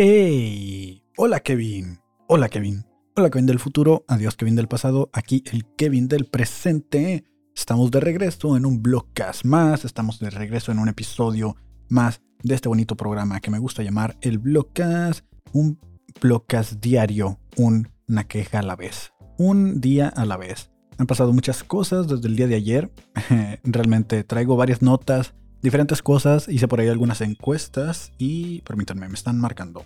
[0.00, 1.98] Hey, hola Kevin,
[2.28, 7.24] hola Kevin, hola Kevin del futuro, adiós Kevin del pasado, aquí el Kevin del presente.
[7.52, 11.56] Estamos de regreso en un blogcast más, estamos de regreso en un episodio
[11.88, 15.80] más de este bonito programa que me gusta llamar el blogcast, un
[16.20, 20.70] blogcast diario, una queja a la vez, un día a la vez.
[20.98, 22.92] Han pasado muchas cosas desde el día de ayer,
[23.64, 29.40] realmente traigo varias notas, diferentes cosas, hice por ahí algunas encuestas y permítanme, me están
[29.40, 29.82] marcando.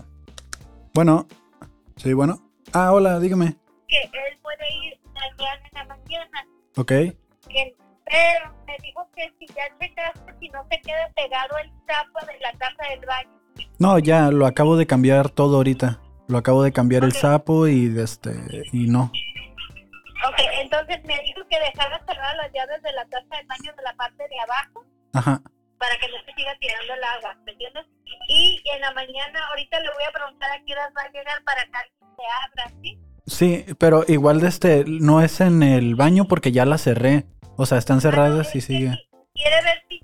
[0.94, 1.26] Bueno,
[1.96, 2.42] sí, bueno.
[2.72, 3.56] Ah, hola, dígame.
[3.88, 6.46] que él puede ir mañana en la mañana.
[6.76, 6.88] Ok.
[6.88, 12.26] Que, pero me dijo que si ya checaste, si no se queda pegado el sapo
[12.26, 13.30] de la taza del baño.
[13.78, 16.00] No, ya, lo acabo de cambiar todo ahorita.
[16.28, 18.32] Lo acabo de cambiar el sapo y este
[18.72, 19.10] y no.
[20.28, 23.82] Ok, entonces me dijo que dejara cerradas las llaves de la taza del baño de
[23.82, 25.42] la parte de abajo Ajá.
[25.82, 27.84] Para que no se siga tirando el agua, ¿me entiendes?
[28.28, 31.42] Y en la mañana, ahorita le voy a preguntar a qué horas va a llegar
[31.42, 32.98] para que se abra, ¿sí?
[33.26, 37.24] Sí, pero igual de este no es en el baño porque ya la cerré.
[37.56, 38.90] O sea, están cerradas Ah, y es que sigue.
[38.92, 40.00] sí, Quiere ver si,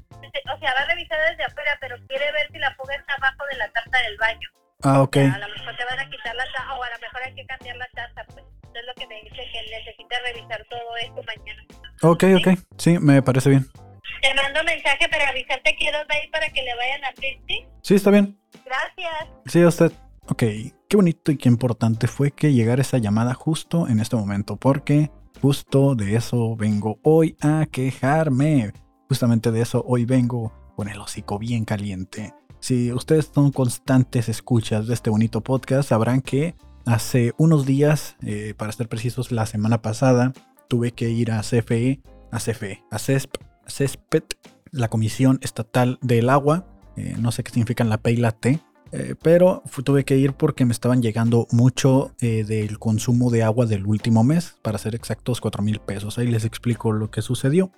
[0.53, 3.45] o sea, va a revisar desde afuera, pero quiere ver si la fuga está abajo
[3.53, 4.49] de la taza del baño.
[4.83, 5.17] Ah, ok.
[5.17, 7.47] A lo mejor te van a quitar la taza o a lo mejor hay que
[7.47, 8.45] cambiar la taza, pues.
[8.65, 11.63] Eso es lo que me dice que necesita revisar todo esto mañana.
[12.03, 12.59] Ok, ok.
[12.79, 13.67] Sí, me parece bien.
[14.23, 17.09] Te mando mensaje para avisarte que horas va a ir para que le vayan a
[17.09, 17.41] abrir,
[17.83, 17.95] ¿sí?
[17.95, 18.39] Está bien.
[18.65, 19.29] Gracias.
[19.47, 19.93] Sí, a usted.
[20.31, 20.43] Ok,
[20.89, 25.11] qué bonito y qué importante fue que llegara esa llamada justo en este momento, porque
[25.41, 28.73] justo de eso vengo hoy a quejarme.
[29.09, 32.35] Justamente de eso hoy vengo con el hocico bien caliente.
[32.61, 38.55] Si ustedes son constantes escuchas de este bonito podcast, sabrán que hace unos días, eh,
[38.57, 40.33] para ser precisos, la semana pasada,
[40.69, 43.37] tuve que ir a CFE, a CFE, a CESP,
[43.69, 44.35] CESPET,
[44.71, 46.67] la Comisión Estatal del Agua.
[46.97, 48.61] eh, no sé qué significan la P y la T.
[48.91, 53.67] Eh, pero tuve que ir porque me estaban llegando mucho eh, del consumo de agua
[53.67, 56.19] del último mes, para ser exactos 4 mil pesos.
[56.19, 57.71] Ahí les explico lo que sucedió.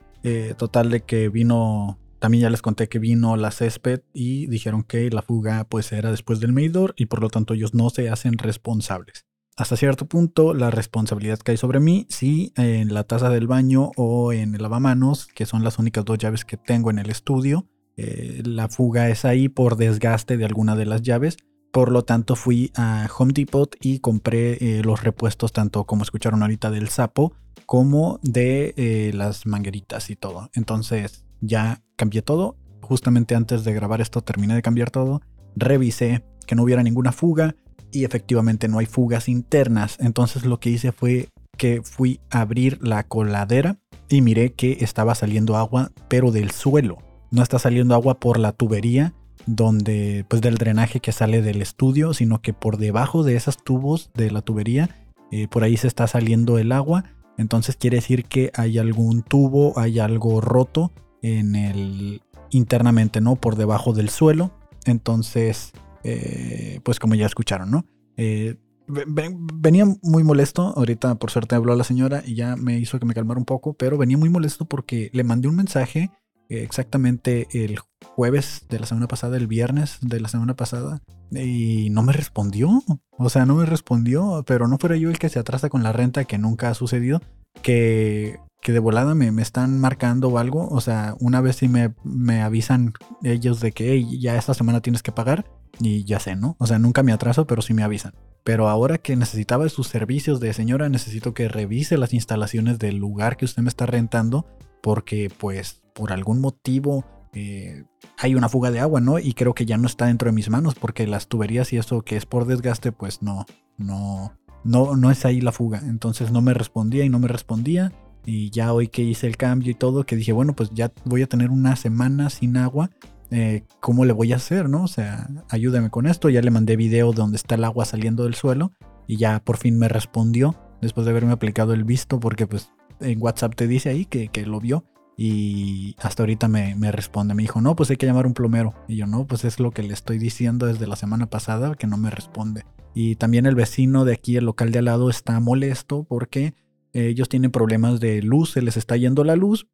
[0.56, 5.10] Total de que vino, también ya les conté que vino la césped y dijeron que
[5.10, 8.36] la fuga pues era después del medidor y por lo tanto ellos no se hacen
[8.36, 9.24] responsables.
[9.56, 14.32] Hasta cierto punto la responsabilidad cae sobre mí si en la taza del baño o
[14.32, 17.66] en el lavamanos, que son las únicas dos llaves que tengo en el estudio,
[18.02, 21.36] eh, la fuga es ahí por desgaste de alguna de las llaves.
[21.70, 26.42] Por lo tanto, fui a Home Depot y compré eh, los repuestos, tanto como escucharon
[26.42, 27.34] ahorita del sapo,
[27.66, 30.50] como de eh, las mangueritas y todo.
[30.54, 32.56] Entonces, ya cambié todo.
[32.80, 35.20] Justamente antes de grabar esto, terminé de cambiar todo.
[35.54, 37.54] Revisé que no hubiera ninguna fuga
[37.92, 39.96] y efectivamente no hay fugas internas.
[40.00, 43.78] Entonces, lo que hice fue que fui a abrir la coladera
[44.08, 46.98] y miré que estaba saliendo agua, pero del suelo
[47.30, 49.14] no está saliendo agua por la tubería
[49.46, 54.10] donde pues del drenaje que sale del estudio, sino que por debajo de esos tubos
[54.14, 54.90] de la tubería
[55.30, 57.04] eh, por ahí se está saliendo el agua.
[57.38, 60.92] Entonces quiere decir que hay algún tubo, hay algo roto
[61.22, 63.36] en el internamente, ¿no?
[63.36, 64.50] Por debajo del suelo.
[64.84, 65.72] Entonces,
[66.04, 67.84] eh, pues como ya escucharon, ¿no?
[68.16, 68.56] Eh,
[68.88, 70.72] ve- ve- venía muy molesto.
[70.76, 73.74] Ahorita, por suerte, habló la señora y ya me hizo que me calmara un poco.
[73.74, 76.10] Pero venía muy molesto porque le mandé un mensaje
[76.48, 81.00] eh, exactamente el jueves de la semana pasada, el viernes de la semana pasada.
[81.30, 82.82] Y no me respondió.
[83.18, 84.42] O sea, no me respondió.
[84.46, 87.20] Pero no fuera yo el que se atrasa con la renta, que nunca ha sucedido.
[87.62, 90.68] Que, que de volada me, me están marcando o algo.
[90.68, 94.80] O sea, una vez sí me, me avisan ellos de que "Hey, ya esta semana
[94.80, 95.44] tienes que pagar.
[95.80, 96.56] Y ya sé, ¿no?
[96.58, 98.12] O sea, nunca me atraso, pero sí me avisan.
[98.44, 103.36] Pero ahora que necesitaba sus servicios de señora, necesito que revise las instalaciones del lugar
[103.36, 104.46] que usted me está rentando.
[104.82, 107.84] Porque, pues, por algún motivo eh,
[108.18, 109.18] hay una fuga de agua, ¿no?
[109.18, 110.74] Y creo que ya no está dentro de mis manos.
[110.74, 113.46] Porque las tuberías y eso que es por desgaste, pues no,
[113.78, 115.80] no, no, no es ahí la fuga.
[115.84, 117.92] Entonces no me respondía y no me respondía.
[118.26, 121.22] Y ya hoy que hice el cambio y todo, que dije, bueno, pues ya voy
[121.22, 122.90] a tener una semana sin agua.
[123.30, 124.84] Eh, ¿Cómo le voy a hacer, no?
[124.84, 126.28] O sea, ayúdame con esto.
[126.28, 128.72] Ya le mandé video donde está el agua saliendo del suelo.
[129.06, 130.56] Y ya por fin me respondió.
[130.80, 132.20] Después de haberme aplicado el visto.
[132.20, 134.84] Porque pues en WhatsApp te dice ahí que, que lo vio.
[135.16, 137.34] Y hasta ahorita me, me responde.
[137.34, 138.74] Me dijo, no, pues hay que llamar a un plomero.
[138.88, 141.86] Y yo, no, pues es lo que le estoy diciendo desde la semana pasada, que
[141.86, 142.64] no me responde.
[142.94, 146.54] Y también el vecino de aquí, el local de al lado, está molesto porque
[146.92, 149.68] eh, ellos tienen problemas de luz, se les está yendo la luz.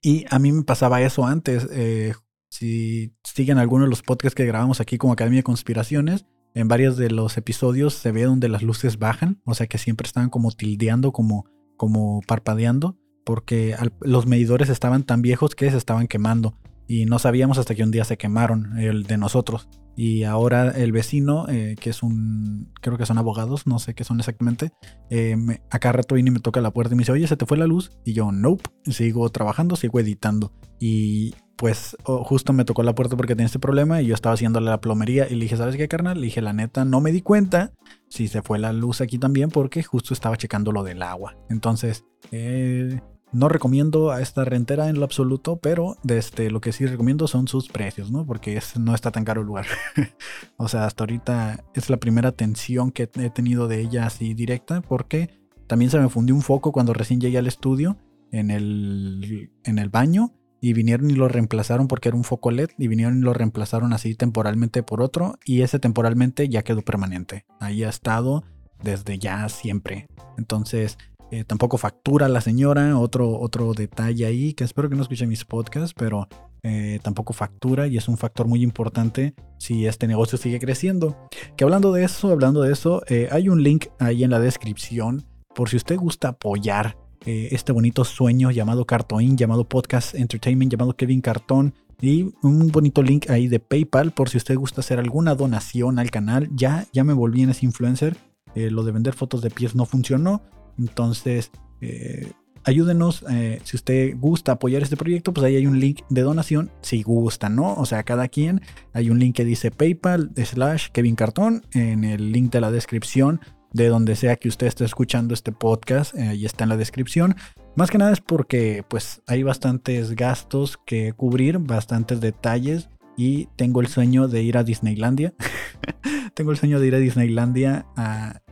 [0.00, 1.66] Y a mí me pasaba eso antes.
[1.70, 2.14] eh,
[2.50, 6.96] si siguen algunos de los podcasts que grabamos aquí como Academia de Conspiraciones, en varios
[6.96, 10.50] de los episodios se ve donde las luces bajan, o sea que siempre estaban como
[10.52, 11.44] tildeando, como,
[11.76, 16.56] como parpadeando, porque los medidores estaban tan viejos que se estaban quemando
[16.86, 19.68] y no sabíamos hasta que un día se quemaron, el de nosotros.
[19.96, 24.04] Y ahora el vecino, eh, que es un, creo que son abogados, no sé qué
[24.04, 24.70] son exactamente,
[25.08, 27.36] eh, me, acá rato viene y me toca la puerta y me dice, oye, ¿se
[27.36, 27.92] te fue la luz?
[28.04, 30.52] Y yo, nope, sigo trabajando, sigo editando.
[30.78, 34.34] Y pues oh, justo me tocó la puerta porque tenía este problema y yo estaba
[34.34, 36.20] haciéndole la plomería y le dije, ¿sabes qué, carnal?
[36.20, 37.72] Le dije, la neta, no me di cuenta
[38.08, 41.36] si se fue la luz aquí también porque justo estaba checando lo del agua.
[41.48, 43.00] Entonces, eh,
[43.32, 47.48] no recomiendo a esta rentera en lo absoluto, pero este, lo que sí recomiendo son
[47.48, 48.24] sus precios, ¿no?
[48.24, 49.66] Porque no está tan caro el lugar.
[50.56, 54.80] o sea, hasta ahorita es la primera atención que he tenido de ella así directa,
[54.80, 55.30] porque
[55.66, 57.96] también se me fundió un foco cuando recién llegué al estudio
[58.30, 62.70] en el, en el baño y vinieron y lo reemplazaron porque era un foco LED
[62.78, 67.44] y vinieron y lo reemplazaron así temporalmente por otro y ese temporalmente ya quedó permanente.
[67.60, 68.44] Ahí ha estado
[68.82, 70.06] desde ya siempre.
[70.38, 70.98] Entonces,
[71.32, 75.44] eh, tampoco factura la señora, otro, otro detalle ahí, que espero que no escuche mis
[75.44, 76.28] podcasts, pero
[76.62, 81.16] eh, tampoco factura y es un factor muy importante si este negocio sigue creciendo.
[81.56, 85.24] Que hablando de eso, hablando de eso, eh, hay un link ahí en la descripción
[85.54, 91.20] por si usted gusta apoyar este bonito sueño llamado Cartoon, llamado Podcast Entertainment, llamado Kevin
[91.20, 91.74] Cartón.
[92.00, 96.12] Y un bonito link ahí de PayPal por si usted gusta hacer alguna donación al
[96.12, 96.48] canal.
[96.54, 98.16] Ya, ya me volví en ese influencer.
[98.54, 100.40] lo de vender fotos de pies no funcionó
[100.78, 101.50] entonces,
[101.80, 102.32] eh,
[102.64, 103.24] ayúdenos.
[103.30, 106.70] Eh, si usted gusta apoyar este proyecto, pues ahí hay un link de donación.
[106.82, 107.74] Si gusta, ¿no?
[107.74, 108.60] O sea, cada quien.
[108.92, 113.40] Hay un link que dice PayPal slash Kevin Cartón en el link de la descripción
[113.72, 116.14] de donde sea que usted esté escuchando este podcast.
[116.14, 117.36] Eh, ahí está en la descripción.
[117.76, 122.88] Más que nada es porque pues hay bastantes gastos que cubrir, bastantes detalles
[123.18, 125.34] y tengo el sueño de ir a Disneylandia.
[126.36, 127.86] tengo el sueño de ir a Disneylandia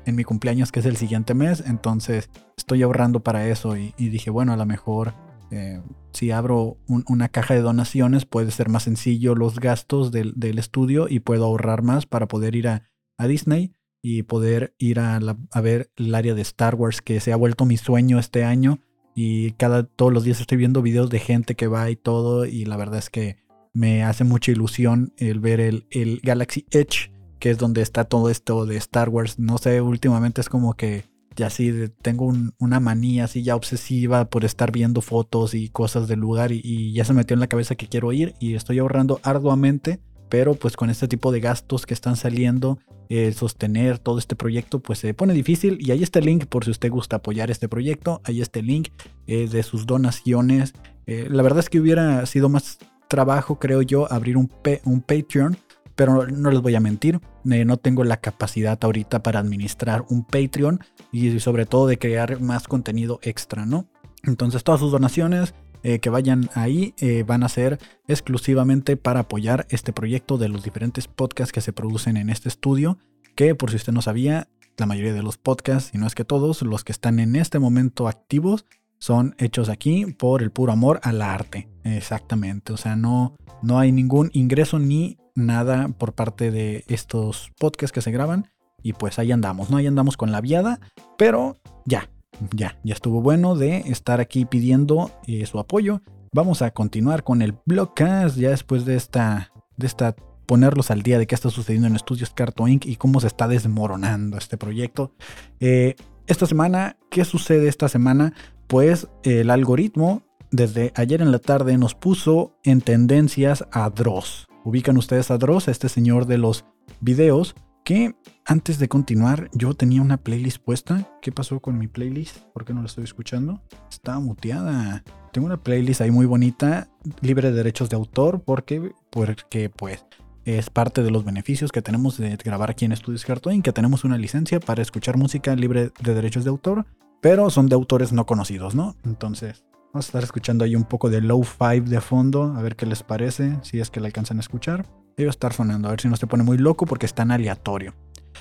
[0.06, 1.62] en mi cumpleaños, que es el siguiente mes.
[1.66, 5.12] Entonces estoy ahorrando para eso y, dije, bueno, a lo mejor
[5.50, 5.82] eh,
[6.12, 11.20] si abro una caja de donaciones puede ser más sencillo los gastos del, estudio y
[11.20, 12.90] puedo ahorrar más para poder ir a,
[13.28, 13.72] Disney
[14.02, 15.20] y poder ir a,
[15.62, 18.80] ver el área de Star Wars que se ha vuelto mi sueño este año.
[19.14, 22.46] Y cada, todos los días estoy viendo videos de gente que va y todo.
[22.46, 23.44] Y la verdad es que
[23.74, 28.66] me hace mucha ilusión el ver el, Galaxy Edge, que es donde está todo esto
[28.66, 29.38] de Star Wars.
[29.38, 31.04] No sé, últimamente es como que
[31.36, 31.72] ya sí
[32.02, 36.92] tengo una manía así ya obsesiva por estar viendo fotos y cosas del lugar y,
[36.92, 40.76] ya se metió en la cabeza que quiero ir y estoy ahorrando arduamente, pero pues
[40.76, 42.78] con este tipo de gastos que están saliendo,
[43.08, 46.64] eh, sostener todo este proyecto pues se pone difícil y ahí está el link por
[46.64, 48.88] si usted gusta apoyar este proyecto, ahí está el link
[49.26, 50.72] eh, de sus donaciones.
[51.06, 52.78] Eh, la verdad es que hubiera sido más
[53.08, 54.50] trabajo, creo yo, abrir un,
[54.84, 55.56] un Patreon,
[55.94, 57.20] pero no les voy a mentir,
[57.50, 60.80] eh, no tengo la capacidad ahorita para administrar un Patreon
[61.12, 63.86] y sobre todo de crear más contenido extra, ¿no?
[64.24, 69.66] Entonces todas sus donaciones eh, que vayan ahí eh, van a ser exclusivamente para apoyar
[69.68, 72.98] este proyecto de los diferentes podcasts que se producen en este estudio,
[73.34, 76.24] que por si usted no sabía, la mayoría de los podcasts, y no es que
[76.24, 78.64] todos, los que están en este momento activos,
[78.98, 81.68] son hechos aquí por el puro amor al arte.
[81.84, 82.72] Exactamente.
[82.72, 88.02] O sea, no, no hay ningún ingreso ni nada por parte de estos podcasts que
[88.02, 88.50] se graban.
[88.82, 89.78] Y pues ahí andamos, ¿no?
[89.78, 90.80] Ahí andamos con la viada.
[91.16, 92.10] Pero ya,
[92.54, 96.02] ya, ya estuvo bueno de estar aquí pidiendo eh, su apoyo.
[96.32, 100.14] Vamos a continuar con el blogcast ya después de esta, de esta
[100.46, 102.84] ponerlos al día de qué está sucediendo en Estudios Carto Inc.
[102.84, 105.12] y cómo se está desmoronando este proyecto.
[105.60, 105.94] Eh,
[106.26, 108.34] esta semana, ¿qué sucede esta semana?
[108.66, 114.46] pues el algoritmo desde ayer en la tarde nos puso en tendencias a Dross.
[114.64, 116.64] Ubican ustedes a Dross, este señor de los
[117.00, 117.54] videos,
[117.84, 118.16] que
[118.46, 121.06] antes de continuar yo tenía una playlist puesta.
[121.20, 122.38] ¿Qué pasó con mi playlist?
[122.54, 123.60] ¿Por qué no la estoy escuchando?
[123.90, 125.04] Está muteada.
[125.32, 126.88] Tengo una playlist ahí muy bonita,
[127.20, 130.06] libre de derechos de autor, porque, porque pues
[130.44, 134.04] es parte de los beneficios que tenemos de grabar aquí en Estudios Cartoon, que tenemos
[134.04, 136.86] una licencia para escuchar música libre de derechos de autor
[137.24, 138.96] pero son de autores no conocidos, ¿no?
[139.02, 142.74] Entonces, vamos a estar escuchando ahí un poco de low five de fondo, a ver
[142.74, 144.86] qué les parece, si es que la alcanzan a escuchar.
[145.16, 147.94] A estar sonando, a ver si no se pone muy loco porque está en aleatorio.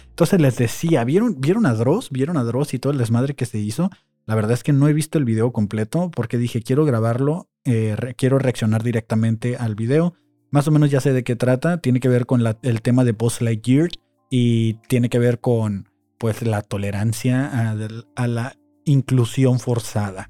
[0.10, 2.10] Entonces les decía, ¿vieron, ¿vieron a Dross?
[2.10, 3.91] ¿Vieron a Dross y todo el desmadre que se hizo?
[4.25, 7.95] La verdad es que no he visto el video completo porque dije, quiero grabarlo, eh,
[8.17, 10.15] quiero reaccionar directamente al video.
[10.50, 11.77] Más o menos ya sé de qué trata.
[11.77, 13.89] Tiene que ver con el tema de Boss Lightyear
[14.31, 17.75] y tiene que ver con pues la tolerancia
[18.15, 18.55] a la
[18.86, 20.27] inclusión forzada,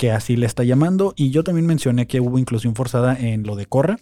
[0.00, 1.12] que así le está llamando.
[1.14, 3.98] Y yo también mencioné que hubo inclusión forzada en lo de Corra.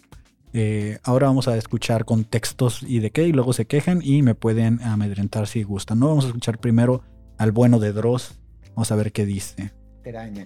[0.53, 4.33] Eh, ahora vamos a escuchar contextos y de qué, y luego se quejan y me
[4.33, 5.99] pueden amedrentar si gustan.
[5.99, 7.03] No vamos a escuchar primero
[7.37, 8.39] al bueno de Dross.
[8.69, 9.73] Vamos a ver qué dice.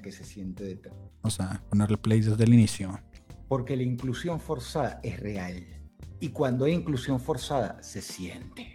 [0.01, 0.81] que se siente de
[1.21, 2.99] Vamos a ponerle play desde el inicio.
[3.47, 5.67] Porque la inclusión forzada es real
[6.19, 8.73] Y cuando hay inclusión forzada, se siente.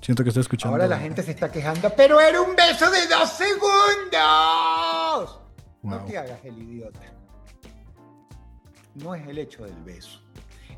[0.00, 0.74] Siento que estoy escuchando.
[0.74, 5.43] Ahora la gente se está quejando, pero era un beso de dos segundos.
[5.84, 7.00] No te hagas el idiota.
[8.94, 10.20] No es el hecho del beso.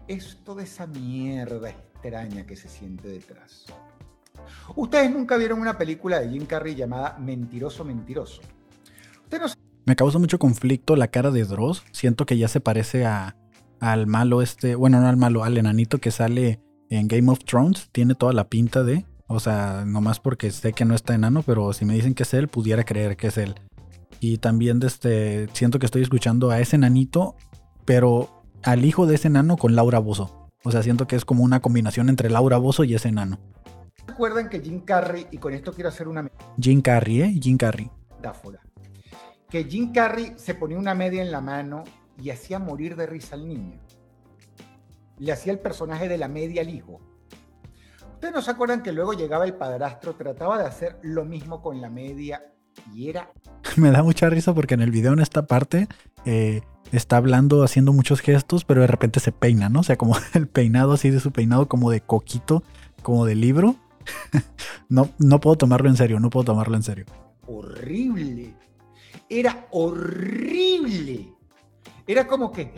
[0.09, 3.67] Es toda esa mierda extraña que se siente detrás.
[4.75, 8.43] Ustedes nunca vieron una película de Jim Carrey llamada Mentiroso, Mentiroso.
[9.31, 9.47] No
[9.85, 11.85] Me causa mucho conflicto la cara de Dross.
[11.93, 13.37] Siento que ya se parece a,
[13.81, 16.61] al malo este, bueno, no al malo, al enanito que sale
[16.91, 17.89] en Game of Thrones.
[17.93, 21.73] Tiene toda la pinta de, o sea, nomás porque sé que no está enano, pero
[21.73, 23.55] si me dicen que es él, pudiera creer que es él.
[24.21, 27.37] Y también este, siento que estoy escuchando a ese enanito,
[27.85, 30.51] pero al hijo de ese enano con Laura Bozo.
[30.65, 33.39] O sea, siento que es como una combinación entre Laura Bozo y ese enano.
[34.05, 36.29] se acuerdan que Jim Carrey, y con esto quiero hacer una
[36.61, 37.39] Jim Carrey, ¿eh?
[37.41, 37.91] Jim Carrey.
[38.17, 38.61] metáfora,
[39.49, 41.85] que Jim Carrey se ponía una media en la mano
[42.21, 43.79] y hacía morir de risa al niño.
[45.19, 47.01] Le hacía el personaje de la media al hijo.
[48.15, 51.81] ¿Ustedes no se acuerdan que luego llegaba el padrastro, trataba de hacer lo mismo con
[51.81, 52.43] la media
[52.93, 53.31] y era
[53.81, 55.89] Me da mucha risa porque en el video en esta parte
[56.25, 59.81] eh, está hablando, haciendo muchos gestos, pero de repente se peina, ¿no?
[59.81, 62.63] O sea, como el peinado así de su peinado como de coquito,
[63.03, 63.77] como de libro.
[64.89, 67.07] no, no puedo tomarlo en serio, no puedo tomarlo en serio.
[67.47, 68.55] horrible.
[69.29, 71.33] Era horrible.
[72.07, 72.73] Era como que,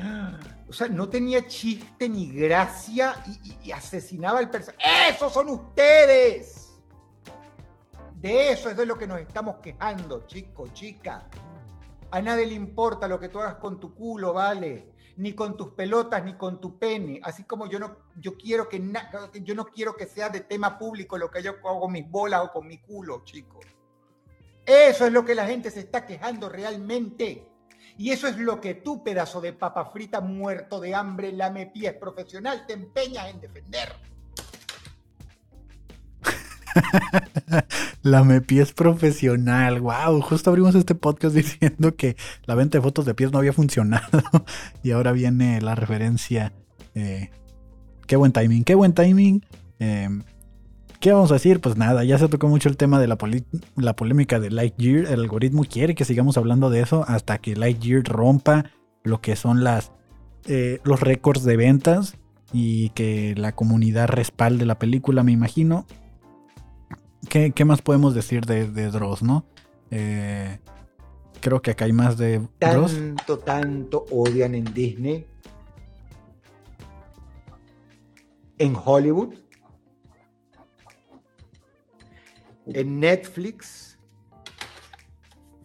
[0.69, 4.83] o sea, no tenía chiste ni gracia y, y- y asesinaba al personaje.
[5.14, 6.68] ¡Esos son ustedes!
[8.21, 11.29] De eso es de lo que nos estamos quejando, chico, chica.
[12.11, 14.93] A nadie le importa lo que tú hagas con tu culo, vale.
[15.19, 17.21] Ni con tus pelotas, ni con tu pene.
[17.23, 18.83] Así como yo no, yo quiero que,
[19.43, 22.43] yo no quiero que sea de tema público lo que yo hago con mis bolas
[22.45, 23.65] o con mi culo, chicos.
[24.67, 27.49] Eso es lo que la gente se está quejando realmente.
[27.97, 31.95] Y eso es lo que tú, pedazo de papa frita muerto de hambre, lame pies
[31.95, 34.08] profesional, te empeñas en defender.
[38.03, 40.21] La MEPI es profesional, wow.
[40.21, 42.17] Justo abrimos este podcast diciendo que
[42.47, 44.23] la venta de fotos de pies no había funcionado.
[44.83, 46.53] y ahora viene la referencia.
[46.95, 47.31] eh,
[48.07, 49.45] qué buen timing, qué buen timing.
[49.79, 50.09] Eh,
[51.01, 51.61] ¿Qué vamos a decir?
[51.61, 53.17] Pues nada, ya se tocó mucho el tema de la,
[53.77, 55.07] la polémica de Lightyear.
[55.07, 58.65] El algoritmo quiere que sigamos hablando de eso hasta que Lightyear rompa
[59.05, 59.93] lo que son las,
[60.47, 62.17] eh, los récords de ventas
[62.53, 65.87] y que la comunidad respalde la película, me imagino.
[67.29, 69.45] ¿Qué, más podemos decir de, de Dross, no?
[69.91, 70.59] Eh,
[71.41, 72.95] creo que acá hay más de Dross.
[72.95, 75.27] Tanto, tanto odian en Disney,
[78.59, 79.35] en Hollywood,
[82.67, 83.99] en Netflix,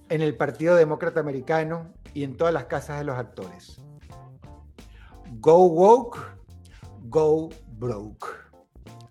[0.10, 3.82] en el Partido Demócrata Americano y en todas las casas de los actores.
[5.39, 6.20] Go woke,
[7.05, 8.27] go broke.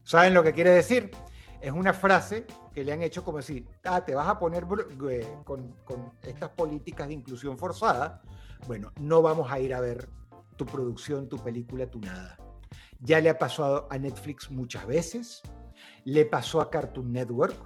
[0.04, 1.10] ¿Saben lo que quiere decir?
[1.62, 4.66] Es una frase que le han hecho como decir, ah, te vas a poner
[5.08, 8.20] eh, con, con estas políticas de inclusión forzada.
[8.66, 10.08] Bueno, no vamos a ir a ver
[10.56, 12.36] tu producción, tu película, tu nada.
[12.98, 15.42] Ya le ha pasado a Netflix muchas veces,
[16.04, 17.56] le pasó a Cartoon Network,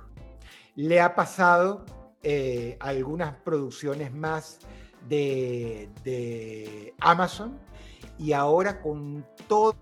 [0.75, 1.87] le ha pasado
[2.23, 4.59] eh, a algunas producciones más
[5.09, 7.59] de, de Amazon
[8.19, 9.75] y ahora con todo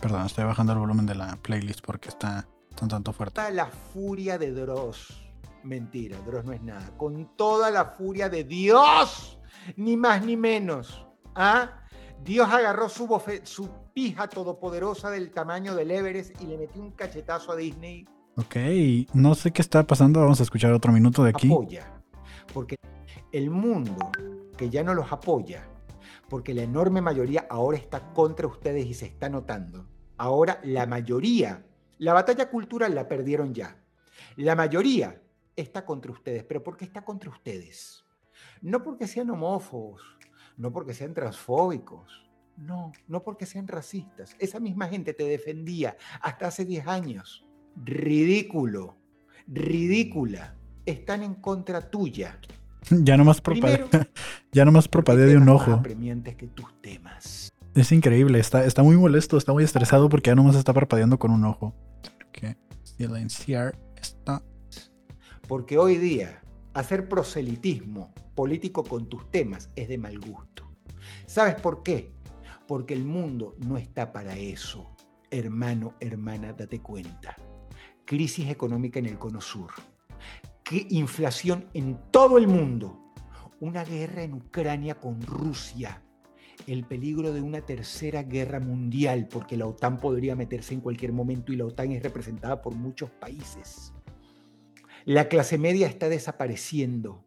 [0.00, 2.46] Perdón, estoy bajando el volumen de la playlist porque está
[2.82, 3.34] un tanto fuerte.
[3.36, 5.22] toda la furia de Dross.
[5.64, 6.90] Mentira, Dross no es nada.
[6.96, 9.38] Con toda la furia de Dios,
[9.76, 11.04] ni más ni menos.
[11.34, 11.80] ¿Ah?
[12.22, 16.92] Dios agarró su, bofe- su pija todopoderosa del tamaño del Everest y le metió un
[16.92, 18.06] cachetazo a Disney.
[18.36, 18.56] Ok,
[19.14, 20.20] no sé qué está pasando.
[20.20, 21.46] Vamos a escuchar otro minuto de aquí.
[21.50, 21.90] Apoya.
[22.52, 22.76] Porque
[23.32, 23.96] el mundo
[24.56, 25.66] que ya no los apoya,
[26.28, 29.86] porque la enorme mayoría ahora está contra ustedes y se está notando.
[30.16, 31.64] Ahora la mayoría,
[31.98, 33.82] la batalla cultural la perdieron ya.
[34.36, 35.22] La mayoría
[35.54, 38.04] está contra ustedes, pero ¿por qué está contra ustedes?
[38.60, 40.02] No porque sean homófobos,
[40.56, 44.34] no porque sean transfóbicos, no, no porque sean racistas.
[44.38, 47.46] Esa misma gente te defendía hasta hace 10 años.
[47.76, 48.96] Ridículo,
[49.46, 50.56] ridícula.
[50.86, 52.40] Están en contra tuya.
[52.90, 53.88] Ya nomás, propa- Primero,
[54.52, 55.72] ya nomás propadé de un más ojo.
[55.72, 57.52] apremiantes que tus temas.
[57.74, 61.30] Es increíble, está, está muy molesto, está muy estresado porque ya nomás está parpadeando con
[61.30, 61.74] un ojo.
[62.32, 64.42] Que silenciar esta.
[65.48, 66.42] Porque hoy día
[66.74, 70.64] hacer proselitismo político con tus temas es de mal gusto.
[71.26, 72.12] ¿Sabes por qué?
[72.66, 74.90] Porque el mundo no está para eso.
[75.30, 77.36] Hermano, hermana, date cuenta.
[78.04, 79.70] Crisis económica en el cono sur.
[80.68, 83.12] ¿Qué inflación en todo el mundo?
[83.60, 86.02] Una guerra en Ucrania con Rusia.
[86.66, 91.52] el peligro de una tercera guerra mundial, porque la OTAN podría meterse en cualquier momento
[91.52, 93.92] y la OTAN es representada por muchos países.
[95.04, 97.24] La clase media está desapareciendo.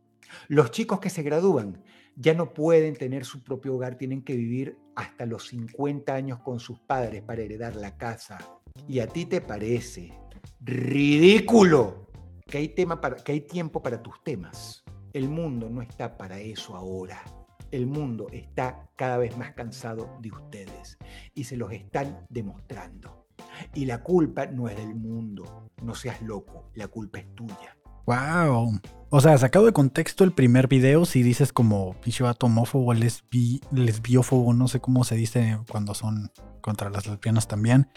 [0.49, 1.81] Los chicos que se gradúan
[2.17, 6.59] ya no pueden tener su propio hogar, tienen que vivir hasta los 50 años con
[6.59, 8.37] sus padres para heredar la casa.
[8.85, 10.11] ¿Y a ti te parece
[10.59, 12.08] ridículo
[12.49, 14.83] que hay, tema para, que hay tiempo para tus temas?
[15.13, 17.23] El mundo no está para eso ahora.
[17.71, 20.97] El mundo está cada vez más cansado de ustedes
[21.35, 23.27] y se los están demostrando.
[23.73, 27.77] Y la culpa no es del mundo, no seas loco, la culpa es tuya.
[28.05, 28.79] Wow.
[29.11, 32.49] O sea, sacado de contexto el primer video, si dices como pinche vato
[32.95, 37.87] lesbi, lesbiófobo, no sé cómo se dice cuando son contra las lesbianas también.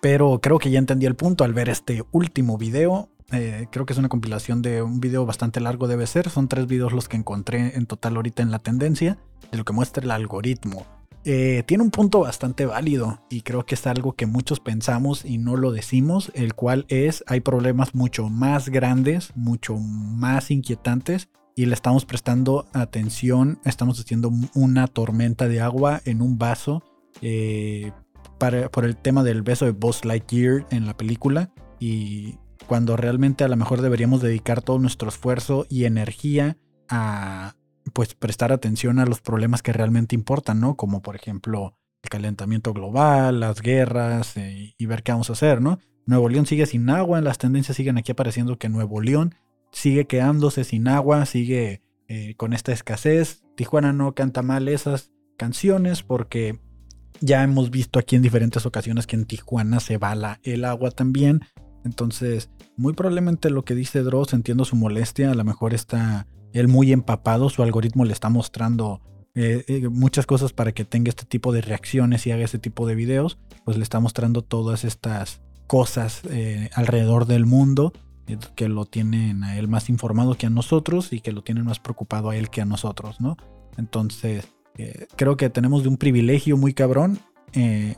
[0.00, 3.08] Pero creo que ya entendí el punto al ver este último video.
[3.32, 6.30] Eh, creo que es una compilación de un video bastante largo debe ser.
[6.30, 9.18] Son tres videos los que encontré en total ahorita en la tendencia
[9.50, 10.86] de lo que muestra el algoritmo.
[11.28, 15.38] Eh, tiene un punto bastante válido y creo que es algo que muchos pensamos y
[15.38, 21.66] no lo decimos, el cual es hay problemas mucho más grandes, mucho más inquietantes y
[21.66, 26.84] le estamos prestando atención, estamos haciendo una tormenta de agua en un vaso
[27.22, 27.90] eh,
[28.38, 33.48] por el tema del beso de Buzz Lightyear en la película y cuando realmente a
[33.48, 36.56] lo mejor deberíamos dedicar todo nuestro esfuerzo y energía
[36.88, 37.54] a,
[37.92, 40.76] pues prestar atención a los problemas que realmente importan, ¿no?
[40.76, 45.60] Como por ejemplo el calentamiento global, las guerras eh, y ver qué vamos a hacer,
[45.60, 45.78] ¿no?
[46.06, 49.34] Nuevo León sigue sin agua, las tendencias siguen aquí apareciendo que Nuevo León
[49.72, 53.42] sigue quedándose sin agua, sigue eh, con esta escasez.
[53.56, 56.60] Tijuana no canta mal esas canciones porque
[57.20, 61.40] ya hemos visto aquí en diferentes ocasiones que en Tijuana se bala el agua también.
[61.86, 66.66] Entonces, muy probablemente lo que dice Dross, entiendo su molestia, a lo mejor está él
[66.68, 69.00] muy empapado, su algoritmo le está mostrando
[69.34, 72.86] eh, eh, muchas cosas para que tenga este tipo de reacciones y haga este tipo
[72.88, 77.92] de videos, pues le está mostrando todas estas cosas eh, alrededor del mundo
[78.56, 81.78] que lo tienen a él más informado que a nosotros y que lo tienen más
[81.78, 83.36] preocupado a él que a nosotros, ¿no?
[83.76, 84.48] Entonces,
[85.14, 87.20] creo que tenemos de un privilegio muy cabrón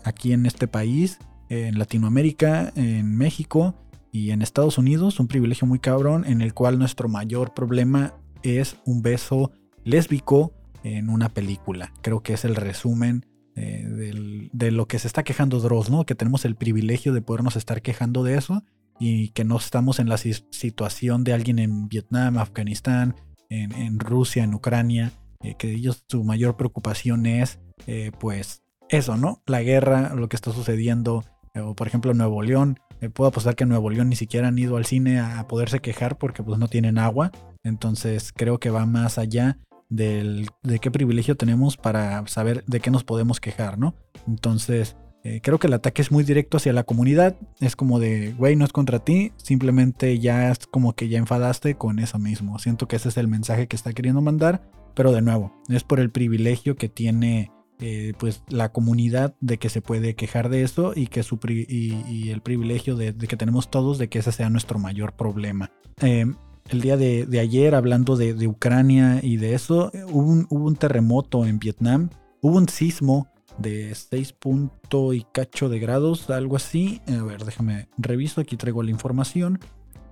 [0.05, 1.19] aquí en este país,
[1.49, 3.75] en Latinoamérica, en México
[4.13, 8.77] y en Estados Unidos, un privilegio muy cabrón en el cual nuestro mayor problema es
[8.85, 9.53] un beso
[9.85, 10.53] lésbico
[10.85, 11.93] en una película.
[12.03, 16.07] Creo que es el resumen eh, de lo que se está quejando Dross, ¿no?
[16.07, 18.63] Que tenemos el privilegio de podernos estar quejando de eso
[19.01, 23.15] y que no estamos en la situación de alguien en Vietnam, Afganistán,
[23.51, 29.43] en, Rusia, en Ucrania, eh, que ellos su mayor preocupación es, eh, pues, eso, ¿no?
[29.47, 32.79] La guerra, lo que está sucediendo, o por ejemplo Nuevo León.
[33.15, 36.43] puedo apostar que Nuevo León ni siquiera han ido al cine a poderse quejar porque
[36.43, 37.31] pues no tienen agua.
[37.65, 39.59] Entonces creo que va más allá
[39.89, 43.95] del, de qué privilegio tenemos para saber de qué nos podemos quejar, ¿no?
[44.27, 47.37] Entonces eh, creo que el ataque es muy directo hacia la comunidad.
[47.61, 51.75] Es como de, güey, no es contra ti, simplemente ya es como que ya enfadaste
[51.75, 52.59] con eso mismo.
[52.59, 54.63] Siento que ese es el mensaje que está queriendo mandar,
[54.95, 59.69] pero de nuevo, es por el privilegio que tiene eh, pues la comunidad de que
[59.69, 63.99] se puede quejar de eso y que su y, el privilegio de, que tenemos todos
[63.99, 65.71] de que ese sea nuestro mayor problema.
[66.01, 66.27] Eh,
[66.71, 72.11] el día de, ayer, hablando de, Ucrania y de eso, hubo un, terremoto en Vietnam,
[72.41, 77.01] hubo un sismo de 6 punto y cacho de grados, algo así.
[77.07, 79.61] A ver, déjame reviso, aquí traigo la información.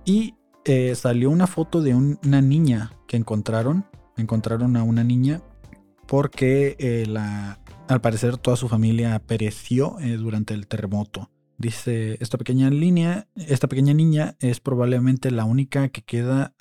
[0.05, 3.85] Y eh, salió una foto de una niña que encontraron.
[4.15, 5.41] Encontraron a una niña
[6.07, 7.05] porque eh,
[7.87, 11.29] al parecer toda su familia pereció eh, durante el terremoto.
[11.59, 16.53] Dice, esta pequeña línea, esta pequeña niña es probablemente la única que queda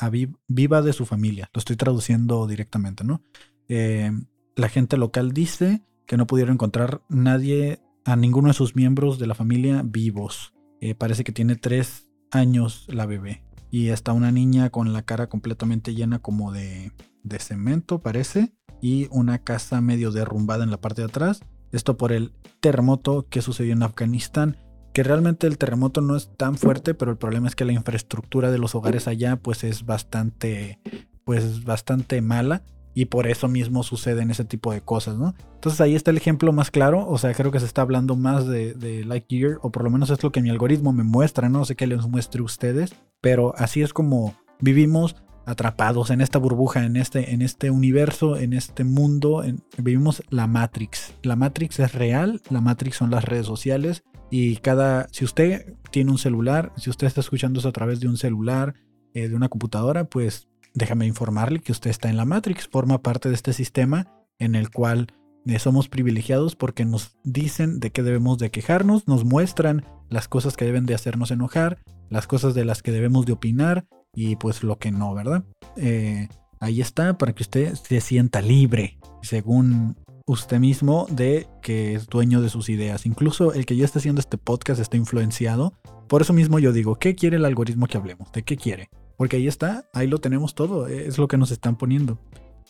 [0.48, 1.50] viva de su familia.
[1.52, 3.22] Lo estoy traduciendo directamente, ¿no?
[3.68, 4.10] Eh,
[4.54, 9.26] la gente local dice que no pudieron encontrar nadie, a ninguno de sus miembros de
[9.26, 10.54] la familia vivos.
[10.80, 13.42] Eh, parece que tiene tres años la bebé.
[13.70, 16.92] Y está una niña con la cara completamente llena como de
[17.38, 18.54] cemento, parece.
[18.80, 21.40] Y una casa medio derrumbada en la parte de atrás.
[21.72, 24.56] Esto por el terremoto que sucedió en Afganistán
[24.96, 28.50] que realmente el terremoto no es tan fuerte, pero el problema es que la infraestructura
[28.50, 30.78] de los hogares allá pues es bastante
[31.22, 32.62] pues bastante mala
[32.94, 35.34] y por eso mismo suceden ese tipo de cosas, ¿no?
[35.52, 38.46] Entonces ahí está el ejemplo más claro, o sea, creo que se está hablando más
[38.46, 41.66] de, de Lightyear, o por lo menos es lo que mi algoritmo me muestra, no
[41.66, 45.14] sé qué les muestre ustedes, pero así es como vivimos
[45.46, 49.44] atrapados en esta burbuja, en este, en este universo, en este mundo,
[49.78, 51.14] vivimos la Matrix.
[51.22, 56.10] La Matrix es real, la Matrix son las redes sociales, y cada, si usted tiene
[56.10, 58.74] un celular, si usted está escuchando eso a través de un celular,
[59.14, 63.28] eh, de una computadora, pues déjame informarle que usted está en la Matrix, forma parte
[63.28, 65.06] de este sistema en el cual
[65.46, 70.56] eh, somos privilegiados porque nos dicen de qué debemos de quejarnos, nos muestran las cosas
[70.56, 71.78] que deben de hacernos enojar,
[72.10, 75.44] las cosas de las que debemos de opinar y pues lo que no, ¿verdad?
[75.76, 79.94] Eh, ahí está para que usted se sienta libre, según
[80.26, 83.06] usted mismo, de que es dueño de sus ideas.
[83.06, 85.74] Incluso el que yo esté haciendo este podcast está influenciado.
[86.08, 88.32] Por eso mismo yo digo, ¿qué quiere el algoritmo que hablemos?
[88.32, 88.88] ¿De qué quiere?
[89.18, 92.18] Porque ahí está, ahí lo tenemos todo, es lo que nos están poniendo.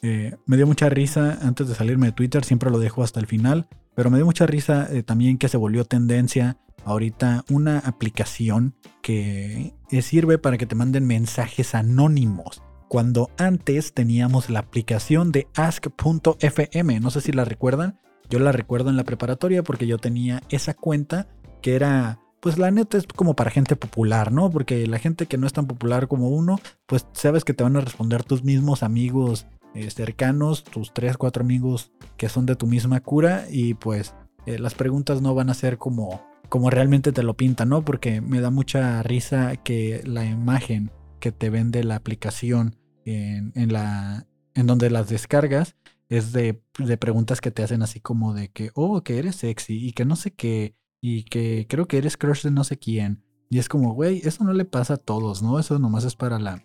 [0.02, 3.26] Eh, me dio mucha risa antes de salirme de Twitter, siempre lo dejo hasta el
[3.26, 8.74] final, pero me dio mucha risa eh, también que se volvió tendencia ahorita una aplicación
[9.02, 12.62] que eh, sirve para que te manden mensajes anónimos.
[12.88, 17.98] Cuando antes teníamos la aplicación de ask.fm, no sé si la recuerdan,
[18.30, 21.26] yo la recuerdo en la preparatoria porque yo tenía esa cuenta
[21.62, 24.50] que era pues la neta es como para gente popular, ¿no?
[24.50, 27.76] Porque la gente que no es tan popular como uno, pues sabes que te van
[27.76, 32.66] a responder tus mismos amigos eh, cercanos, tus tres, cuatro amigos que son de tu
[32.66, 34.14] misma cura y pues
[34.46, 37.84] eh, las preguntas no van a ser como, como realmente te lo pintan, ¿no?
[37.84, 44.26] Porque me da mucha risa que la imagen que te vende la aplicación en, la,
[44.54, 45.76] en donde las descargas
[46.08, 49.86] es de, de, preguntas que te hacen así como de que, oh, que eres sexy
[49.86, 53.22] y que no sé qué, y que creo que eres crush de no sé quién.
[53.48, 55.58] Y es como, güey, eso no le pasa a todos, ¿no?
[55.58, 56.64] Eso nomás es para la,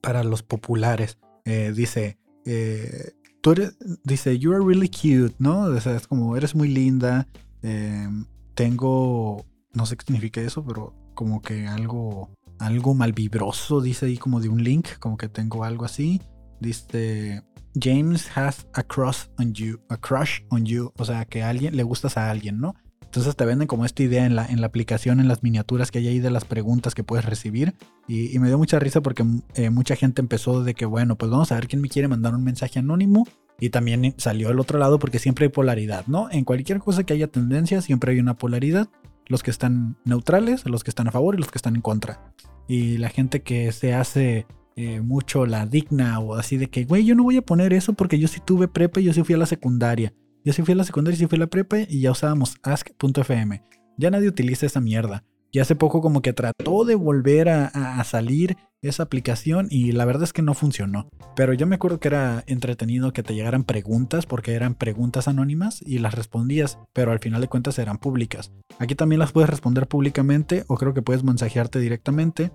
[0.00, 1.18] para los populares.
[1.44, 5.62] Eh, dice, eh, tú eres, dice, you are really cute, ¿no?
[5.62, 7.26] O sea, es como, eres muy linda.
[7.62, 14.16] Em, tengo, no sé qué significa eso, pero como que algo, algo malvibroso, dice ahí
[14.16, 16.22] como de un link, como que tengo algo así.
[16.60, 17.42] Dice,
[17.78, 21.82] James has a crush on you, a crush on you, o sea, que alguien le
[21.82, 22.74] gustas a alguien, ¿no?
[23.16, 26.00] Entonces te venden como esta idea en la, en la aplicación, en las miniaturas que
[26.00, 27.72] hay ahí de las preguntas que puedes recibir.
[28.06, 29.24] Y, me dio mucha risa porque
[29.54, 32.34] eh, mucha gente empezó de que, bueno, pues vamos a ver quién me quiere mandar
[32.34, 33.26] un mensaje anónimo.
[33.58, 36.30] Y también salió el otro lado porque siempre hay polaridad, ¿no?
[36.30, 38.90] En cualquier cosa que haya tendencia, siempre hay una polaridad.
[39.28, 42.34] Los que están neutrales, los que están a favor y los que están en contra.
[42.68, 47.06] Y la gente que se hace eh, mucho la digna o así de que, güey,
[47.06, 49.34] yo no voy a poner eso porque yo sí tuve prepa y yo sí fui
[49.34, 50.12] a la secundaria.
[50.46, 52.58] Yo sí fui a la secundaria y sí fui a la prepa y ya usábamos
[52.62, 53.64] ask.fm.
[53.98, 55.24] Ya nadie utiliza esa mierda.
[55.50, 60.22] Y hace poco como que trató de volver a, salir esa aplicación y la verdad
[60.22, 61.08] es que no funcionó.
[61.34, 65.82] Pero yo me acuerdo que era entretenido que te llegaran preguntas porque eran preguntas anónimas
[65.82, 68.52] y las respondías, pero al final de cuentas eran públicas.
[68.78, 72.52] Aquí también las puedes responder públicamente o creo que puedes mensajearte directamente.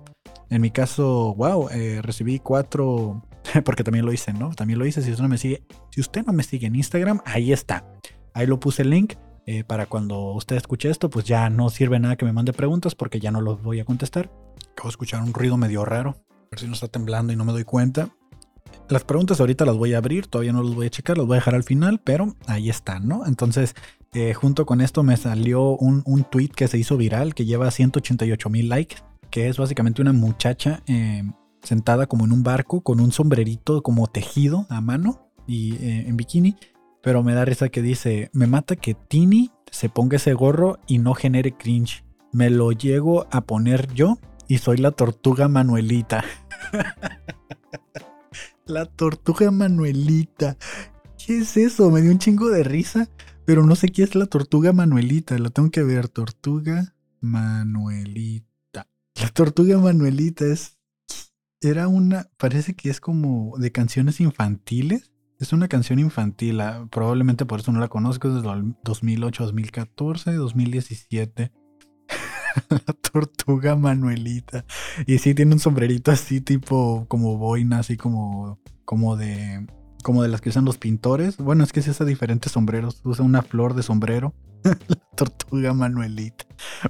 [0.48, 3.22] En mi caso, wow, eh, recibí cuatro
[3.64, 4.50] porque también lo hice, ¿no?
[4.54, 5.02] También lo hice.
[5.02, 7.86] Si usted no me sigue, si usted no me sigue en Instagram, ahí está.
[8.34, 9.14] Ahí lo puse el link.
[9.44, 12.94] Eh, para cuando usted escuche esto, pues ya no sirve nada que me mande preguntas
[12.94, 14.30] porque ya no los voy a contestar.
[14.72, 16.16] Acabo de escuchar un ruido medio raro.
[16.30, 18.10] A ver si no está temblando y no me doy cuenta.
[18.88, 21.34] Las preguntas ahorita las voy a abrir, todavía no las voy a checar, las voy
[21.34, 23.26] a dejar al final, pero ahí están, ¿no?
[23.26, 23.74] Entonces,
[24.12, 27.70] eh, junto con esto me salió un, un tweet que se hizo viral, que lleva
[27.70, 28.96] 188 mil likes,
[29.30, 31.22] que es básicamente una muchacha eh,
[31.62, 36.16] sentada como en un barco con un sombrerito como tejido a mano y eh, en
[36.16, 36.56] bikini.
[37.02, 40.98] Pero me da risa que dice, me mata que Tini se ponga ese gorro y
[40.98, 42.04] no genere cringe.
[42.32, 46.24] Me lo llego a poner yo y soy la tortuga Manuelita.
[48.66, 50.56] la tortuga Manuelita.
[51.18, 51.90] ¿Qué es eso?
[51.90, 53.08] Me dio un chingo de risa,
[53.44, 55.36] pero no sé qué es la tortuga Manuelita.
[55.38, 56.08] Lo tengo que ver.
[56.08, 58.86] Tortuga Manuelita.
[59.20, 60.78] La tortuga Manuelita es
[61.62, 65.12] era una, parece que es como de canciones infantiles.
[65.38, 71.52] Es una canción infantil, ah, probablemente por eso no la conozco, desde 2008, 2014, 2017.
[72.68, 74.64] la tortuga Manuelita.
[75.06, 79.66] Y sí, tiene un sombrerito así, tipo como boina, así como, como de
[80.02, 81.36] como de las que usan los pintores.
[81.36, 83.00] Bueno, es que se usa diferentes sombreros.
[83.04, 84.34] Usa una flor de sombrero.
[84.88, 86.44] la tortuga Manuelita.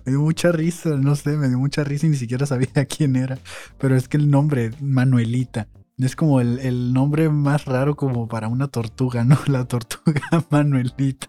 [0.05, 3.17] Me dio mucha risa, no sé, me dio mucha risa y ni siquiera sabía quién
[3.17, 3.39] era.
[3.79, 8.49] Pero es que el nombre, Manuelita, es como el, el nombre más raro como para
[8.49, 9.39] una tortuga, ¿no?
[9.47, 11.29] La tortuga Manuelita.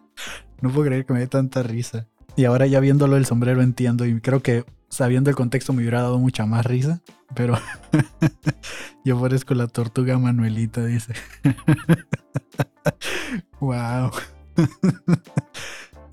[0.61, 2.07] No puedo creer que me dé tanta risa.
[2.35, 6.01] Y ahora ya viéndolo el sombrero entiendo y creo que sabiendo el contexto me hubiera
[6.01, 7.01] dado mucha más risa,
[7.35, 7.57] pero
[9.05, 11.13] yo parezco la tortuga Manuelita, dice.
[13.59, 14.11] wow.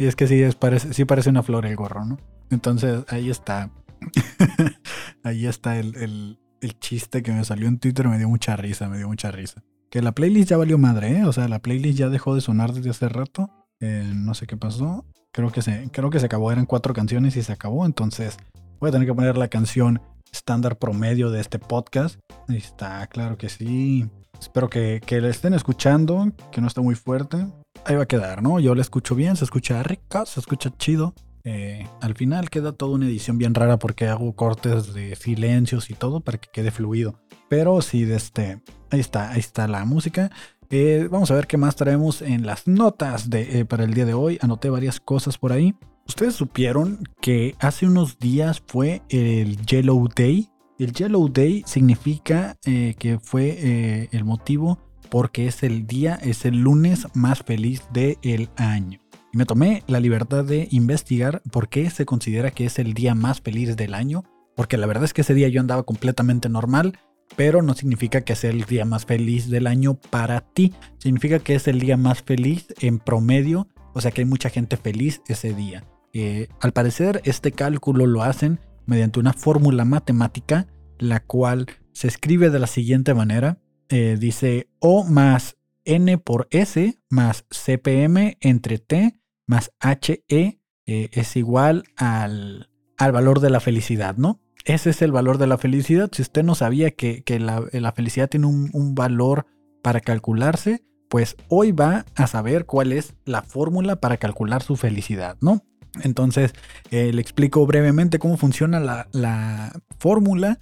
[0.00, 2.18] Y es que sí, parece, sí parece una flor el gorro, ¿no?
[2.50, 3.70] Entonces ahí está.
[5.22, 6.38] ahí está el,
[6.80, 9.62] chiste que me salió en Twitter, me dio mucha risa, me dio mucha risa.
[9.90, 11.24] Que la playlist ya valió madre, ¿eh?
[11.24, 13.48] O sea, la playlist ya dejó de sonar desde hace rato.
[13.80, 15.04] Eh, no sé qué pasó.
[15.32, 17.86] Creo que, se, creo que se acabó, eran cuatro canciones y se acabó.
[17.86, 18.36] Entonces
[18.80, 20.00] Voy a tener que poner la canción
[20.32, 22.18] estándar promedio de este podcast.
[22.48, 24.08] Ahí está, claro que sí.
[24.40, 27.46] Espero que, que le estén escuchando, que no esté muy fuerte.
[27.84, 28.60] Ahí va a quedar, ¿no?
[28.60, 31.14] Yo la escucho bien, se escucha rica, se escucha chido.
[31.44, 35.94] Eh, al final queda toda una edición bien rara porque hago cortes de silencios y
[35.94, 37.18] todo para que quede fluido.
[37.48, 40.30] Pero sí, de este, ahí está, ahí está la música.
[40.68, 44.04] Eh, vamos a ver qué más traemos en las notas de, eh, para el día
[44.04, 44.38] de hoy.
[44.40, 45.74] Anoté varias cosas por ahí.
[46.06, 50.50] Ustedes supieron que hace unos días fue el Yellow Day.
[50.78, 54.78] El Yellow Day significa que fue el motivo
[55.10, 59.00] porque es el día, es el lunes más feliz del año.
[59.32, 63.14] Y me tomé la libertad de investigar por qué se considera que es el día
[63.14, 64.24] más feliz del año,
[64.56, 66.98] porque la verdad es que ese día yo andaba completamente normal,
[67.36, 71.54] pero no significa que sea el día más feliz del año para ti, significa que
[71.54, 75.54] es el día más feliz en promedio, o sea que hay mucha gente feliz ese
[75.54, 75.84] día.
[76.12, 80.66] Eh, al parecer este cálculo lo hacen mediante una fórmula matemática,
[80.98, 83.58] la cual se escribe de la siguiente manera.
[83.90, 91.36] Eh, dice O más N por S más CPM entre T más HE eh, es
[91.36, 94.40] igual al, al, valor de la felicidad, ¿no?
[94.64, 96.08] Ese es el valor de la felicidad.
[96.12, 99.46] Si usted no sabía que, la, felicidad tiene un, valor
[99.82, 105.36] para calcularse, pues hoy va a saber cuál es la fórmula para calcular su felicidad,
[105.40, 105.64] ¿no?
[106.02, 106.52] Entonces,
[106.92, 110.60] eh, le explico brevemente cómo funciona la, fórmula.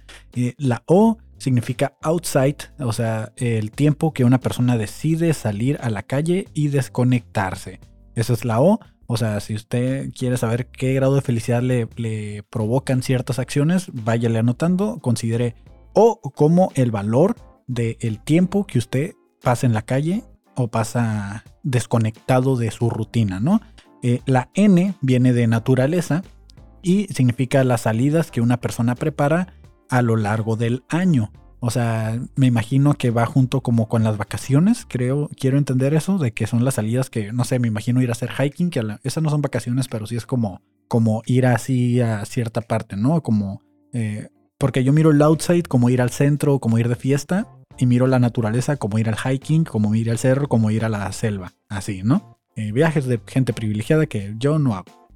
[0.57, 6.03] la O significa outside, o sea, el tiempo que una persona decide salir a la
[6.03, 7.79] calle y desconectarse.
[8.15, 8.79] Esa es la O.
[9.07, 14.37] O sea, si usted quiere saber qué grado de felicidad le, provocan ciertas acciones, váyale
[14.37, 15.55] anotando, considere
[15.93, 20.23] O como el valor del tiempo que usted pasa en la calle
[20.55, 23.61] o pasa desconectado de su rutina, ¿no?
[24.03, 26.21] Eh, la N viene de naturaleza
[26.81, 29.53] y significa las salidas que una persona prepara
[29.89, 31.31] a lo largo del año.
[31.61, 36.17] O sea, me imagino que va junto como con las vacaciones, creo, quiero entender eso,
[36.17, 38.81] de que son las salidas que, no sé, me imagino ir a hacer hiking, que
[39.03, 43.21] esas no son vacaciones, pero sí es como, como ir así a cierta parte, ¿no?
[43.21, 47.47] Como, eh, porque yo miro el outside como ir al centro, como ir de fiesta,
[47.77, 50.89] y miro la naturaleza como ir al hiking, como ir al cerro, como ir a
[50.89, 52.39] la selva, así, ¿no?
[52.55, 55.08] Eh, viajes de gente privilegiada que yo no hago.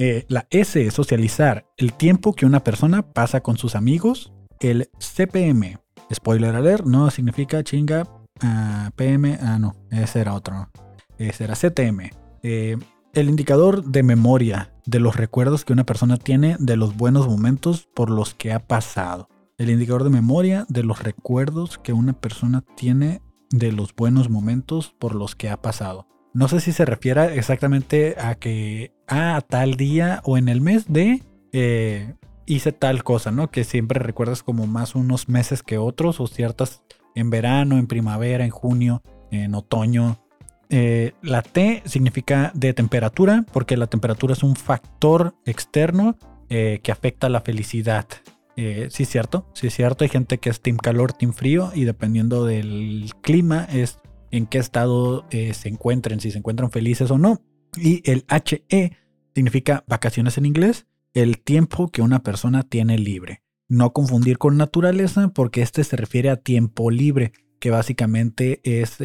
[0.00, 4.32] Eh, la S es socializar, el tiempo que una persona pasa con sus amigos.
[4.60, 5.78] El CPM,
[6.14, 8.06] spoiler alert, no significa chinga.
[8.40, 10.70] Ah, PM, ah, no, ese era otro.
[11.18, 12.12] Ese era CTM.
[12.44, 12.76] Eh,
[13.12, 17.88] el indicador de memoria de los recuerdos que una persona tiene de los buenos momentos
[17.92, 19.28] por los que ha pasado.
[19.58, 24.94] El indicador de memoria de los recuerdos que una persona tiene de los buenos momentos
[25.00, 26.06] por los que ha pasado.
[26.38, 30.60] No sé si se refiere exactamente a que a ah, tal día o en el
[30.60, 32.14] mes de eh,
[32.46, 33.50] hice tal cosa, ¿no?
[33.50, 36.84] Que siempre recuerdas como más unos meses que otros o ciertas
[37.16, 40.20] en verano, en primavera, en junio, en otoño.
[40.68, 46.16] Eh, la T significa de temperatura porque la temperatura es un factor externo
[46.50, 48.06] eh, que afecta la felicidad.
[48.54, 50.04] sí, es cierto, sí, es cierto.
[50.04, 53.98] Hay gente que es team calor, team frío y dependiendo del clima es
[54.30, 57.42] en qué estado eh, se encuentren, si se encuentran felices o no.
[57.76, 58.96] Y el HE
[59.34, 63.42] significa vacaciones en inglés, el tiempo que una persona tiene libre.
[63.68, 68.96] No confundir con naturaleza porque este se refiere a tiempo libre, que básicamente es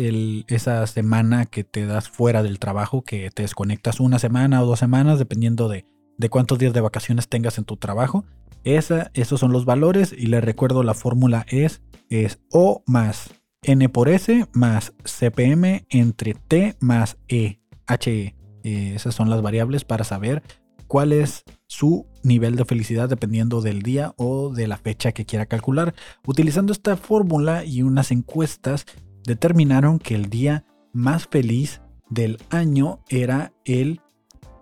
[0.47, 4.79] esa semana que te das fuera del trabajo, que te desconectas una semana o dos
[4.79, 5.85] semanas, dependiendo de,
[6.29, 8.25] cuántos días de vacaciones tengas en tu trabajo.
[8.63, 14.09] Esos son los valores y les recuerdo la fórmula es, es O más N por
[14.09, 18.35] S más CPM entre T más E, HE.
[18.63, 20.43] Eh, esas son las variables para saber
[20.87, 25.45] cuál es su nivel de felicidad dependiendo del día o de la fecha que quiera
[25.45, 25.93] calcular.
[26.25, 28.85] Utilizando esta fórmula y unas encuestas,
[29.25, 34.01] determinaron que el día más feliz del año era el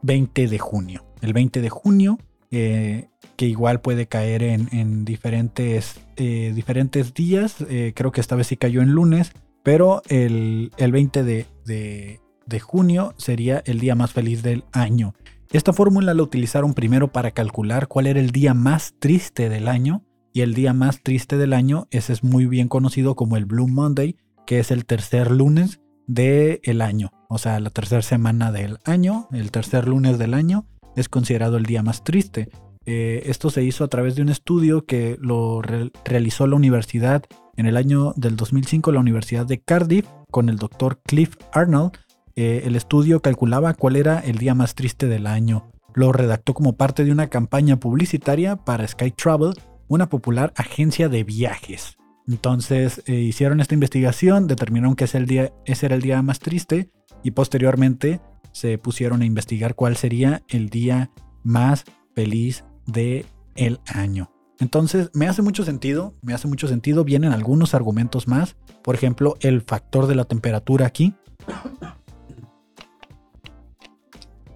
[0.04, 1.06] 20 de junio.
[1.22, 2.18] El 20 de junio
[2.52, 7.56] eh, que igual puede caer en, diferentes, eh, diferentes días.
[7.70, 9.32] Eh, creo que esta vez sí cayó en lunes,
[9.64, 12.20] pero el, 20 de,
[12.62, 15.16] junio sería el día más feliz del año.
[15.52, 20.04] Esta fórmula la utilizaron primero para calcular cuál era el día más triste del año.
[20.34, 23.68] Y el día más triste del año, ese es muy bien conocido como el Blue
[23.68, 27.12] Monday, que es el tercer lunes del año.
[27.28, 31.66] O sea, la tercera semana del año, el tercer lunes del año, es considerado el
[31.66, 32.50] día más triste.
[32.86, 37.24] Eh, esto se hizo a través de un estudio que lo realizó la universidad
[37.56, 41.92] en el año del 2005, la Universidad de Cardiff, con el doctor Cliff Arnold.
[42.36, 45.72] Eh, el estudio calculaba cuál era el día más triste del año.
[45.94, 49.54] Lo redactó como parte de una campaña publicitaria para Sky Travel,
[49.88, 51.98] una popular agencia de viajes.
[52.28, 56.40] Entonces eh, hicieron esta investigación, determinaron que ese, el día, ese era el día más
[56.40, 56.90] triste
[57.24, 61.12] y posteriormente se pusieron a investigar cuál sería el día
[61.44, 64.32] más feliz de el año.
[64.60, 67.04] Entonces, me hace mucho sentido, me hace mucho sentido.
[67.04, 68.56] Vienen algunos argumentos más.
[68.84, 71.16] Por ejemplo, el factor de la temperatura aquí.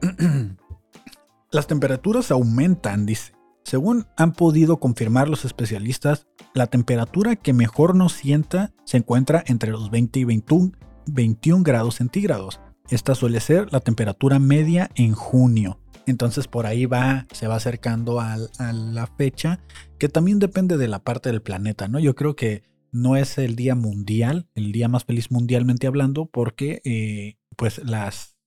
[1.52, 3.34] Las temperaturas aumentan, dice.
[3.64, 9.72] Según han podido confirmar los especialistas, la temperatura que mejor nos sienta se encuentra entre
[9.72, 10.72] los 20 y 21,
[11.08, 12.60] 21 grados centígrados.
[12.90, 15.80] Esta suele ser la temperatura media en junio.
[16.06, 19.60] Entonces por ahí va, se va acercando a, la fecha,
[19.98, 22.00] que también depende de la parte del planeta, ¿no?
[22.00, 26.82] Yo creo que no es el día mundial, el día más feliz mundialmente hablando, porque
[26.86, 28.38] eh, pues las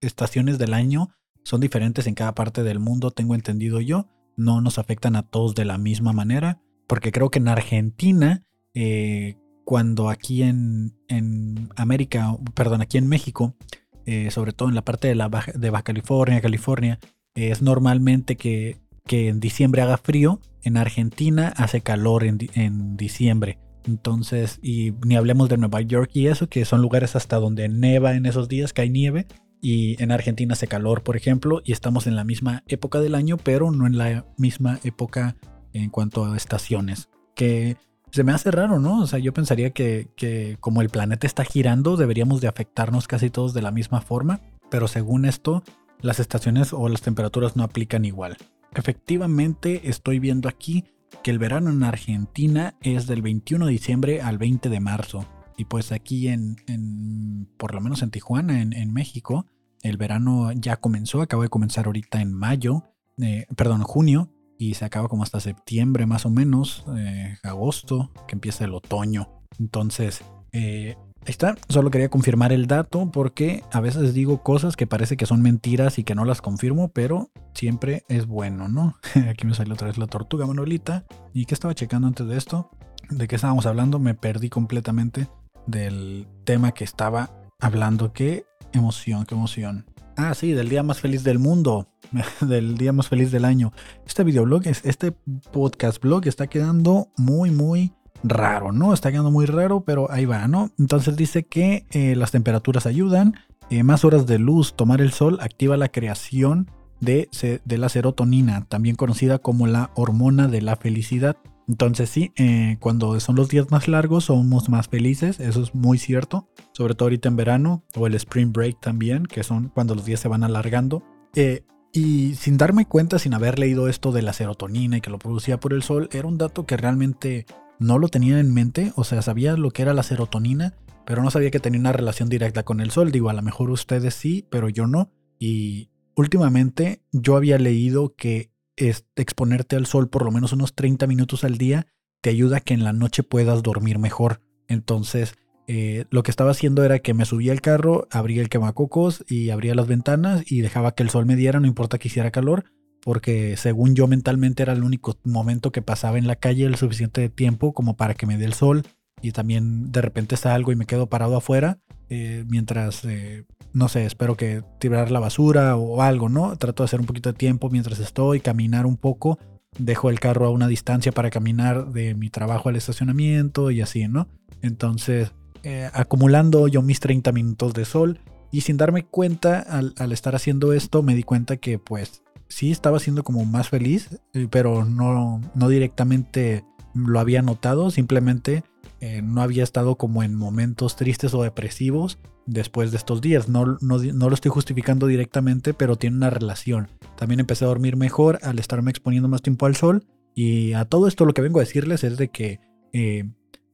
[0.00, 1.10] estaciones del año
[1.44, 5.54] son diferentes en cada parte del mundo, tengo entendido yo, no nos afectan a todos
[5.54, 8.42] de la misma manera, porque creo que en Argentina,
[8.74, 13.56] eh, cuando aquí en, en América, perdón, aquí en México,
[14.06, 16.98] eh, sobre todo en la parte de, Baja, de Baja California, California,
[17.34, 23.58] es normalmente que, en diciembre haga frío, en Argentina hace calor en, diciembre.
[23.86, 28.14] Entonces, y ni hablemos de Nueva York y eso, que son lugares hasta donde neva
[28.14, 29.26] en esos días, que hay nieve.
[29.60, 33.36] Y en Argentina hace calor, por ejemplo, y estamos en la misma época del año,
[33.36, 35.36] pero no en la misma época
[35.72, 37.08] en cuanto a estaciones.
[37.34, 37.76] Que
[38.14, 39.00] se me hace raro, ¿no?
[39.00, 43.54] O sea, yo pensaría que, como el planeta está girando, deberíamos de afectarnos casi todos
[43.54, 45.64] de la misma forma, pero según esto,
[46.00, 48.36] las estaciones o las temperaturas no aplican igual.
[48.72, 50.84] Efectivamente, estoy viendo aquí
[51.24, 55.26] que el verano en Argentina es del 21 de diciembre al 20 de marzo.
[55.56, 59.46] Y pues aquí en, por lo menos en Tijuana, en, México,
[59.82, 62.84] el verano ya comenzó, acaba de comenzar ahorita en mayo,
[63.20, 68.34] eh, perdón, junio, y se acaba como hasta septiembre más o menos, eh, agosto, que
[68.34, 69.28] empieza el otoño.
[69.58, 74.86] Entonces, eh, ahí está, solo quería confirmar el dato porque a veces digo cosas que
[74.86, 78.96] parece que son mentiras y que no las confirmo, pero siempre es bueno, ¿no?
[79.28, 81.04] Aquí me salió otra vez la tortuga Manuelita.
[81.32, 82.70] ¿Y qué estaba checando antes de esto?
[83.10, 83.98] ¿De qué estábamos hablando?
[83.98, 85.28] Me perdí completamente
[85.66, 88.12] del tema que estaba hablando.
[88.12, 89.86] Qué emoción, qué emoción.
[90.16, 91.88] Ah, sí, del día más feliz del mundo.
[92.40, 93.72] del día más feliz del año.
[94.06, 95.12] Este videoblog, este
[95.52, 98.94] podcast blog está quedando muy, muy raro, ¿no?
[98.94, 100.70] Está quedando muy raro, pero ahí va, ¿no?
[100.78, 103.34] Entonces dice que eh, las temperaturas ayudan,
[103.70, 107.28] eh, más horas de luz, tomar el sol activa la creación de,
[107.64, 111.36] de, la serotonina, también conocida como la hormona de la felicidad.
[111.66, 115.98] Entonces sí, eh, cuando son los días más largos somos más felices, eso es muy
[115.98, 120.04] cierto, sobre todo ahorita en verano o el spring break también, que son cuando los
[120.04, 121.02] días se van alargando.
[121.34, 125.18] Eh, y sin darme cuenta, sin haber leído esto de la serotonina y que lo
[125.18, 127.46] producía por el sol, era un dato que realmente
[127.78, 130.74] no lo tenía en mente, o sea, sabía lo que era la serotonina,
[131.06, 133.12] pero no sabía que tenía una relación directa con el sol.
[133.12, 135.10] Digo, a lo mejor ustedes sí, pero yo no.
[135.38, 141.44] Y últimamente yo había leído que exponerte al sol por lo menos unos 30 minutos
[141.44, 141.86] al día
[142.20, 144.40] te ayuda a que en la noche puedas dormir mejor.
[144.66, 145.34] Entonces,
[145.66, 149.50] eh, lo que estaba haciendo era que me subía el carro, abría el quemacocos y
[149.50, 152.64] abría las ventanas y dejaba que el sol me diera, no importa que hiciera calor,
[153.02, 157.28] porque según yo mentalmente era el único momento que pasaba en la calle el suficiente
[157.28, 158.82] tiempo como para que me dé el sol
[159.20, 164.04] y también de repente salgo y me quedo parado afuera eh, mientras, eh, no sé,
[164.04, 166.56] espero que tirar la basura o algo, ¿no?
[166.56, 169.38] Trato de hacer un poquito de tiempo mientras estoy, caminar un poco,
[169.78, 174.06] dejo el carro a una distancia para caminar de mi trabajo al estacionamiento y así,
[174.06, 174.28] ¿no?
[174.62, 178.20] Entonces, eh, acumulando yo mis 30 minutos de sol
[178.52, 182.70] y sin darme cuenta al, al, estar haciendo esto, me di cuenta que pues sí
[182.70, 186.64] estaba siendo como más feliz, pero no, no directamente
[186.94, 188.62] lo había notado, simplemente
[189.06, 193.50] eh, no había estado como en momentos tristes o depresivos después de estos días.
[193.50, 196.88] No, no, lo estoy justificando directamente, pero tiene una relación.
[197.14, 200.06] También empecé a dormir mejor al estarme exponiendo más tiempo al sol.
[200.34, 202.60] Y a todo esto lo que vengo a decirles es de que,
[202.94, 203.28] eh,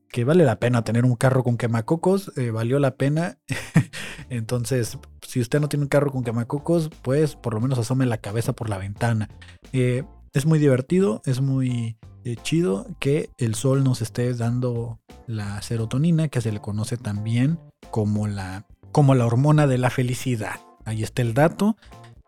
[0.09, 2.33] que vale la pena tener un carro con quemacocos.
[2.37, 3.39] Eh, valió la pena.
[4.31, 8.18] Entonces, si usted no tiene un carro con quemacocos, pues por lo menos asome la
[8.18, 9.28] cabeza por la ventana.
[10.33, 11.97] Es muy divertido, es muy
[12.43, 17.59] chido que el sol nos esté dando la serotonina, que se le conoce también
[17.91, 20.61] como la, como la hormona de la felicidad.
[20.85, 21.76] Ahí está el dato.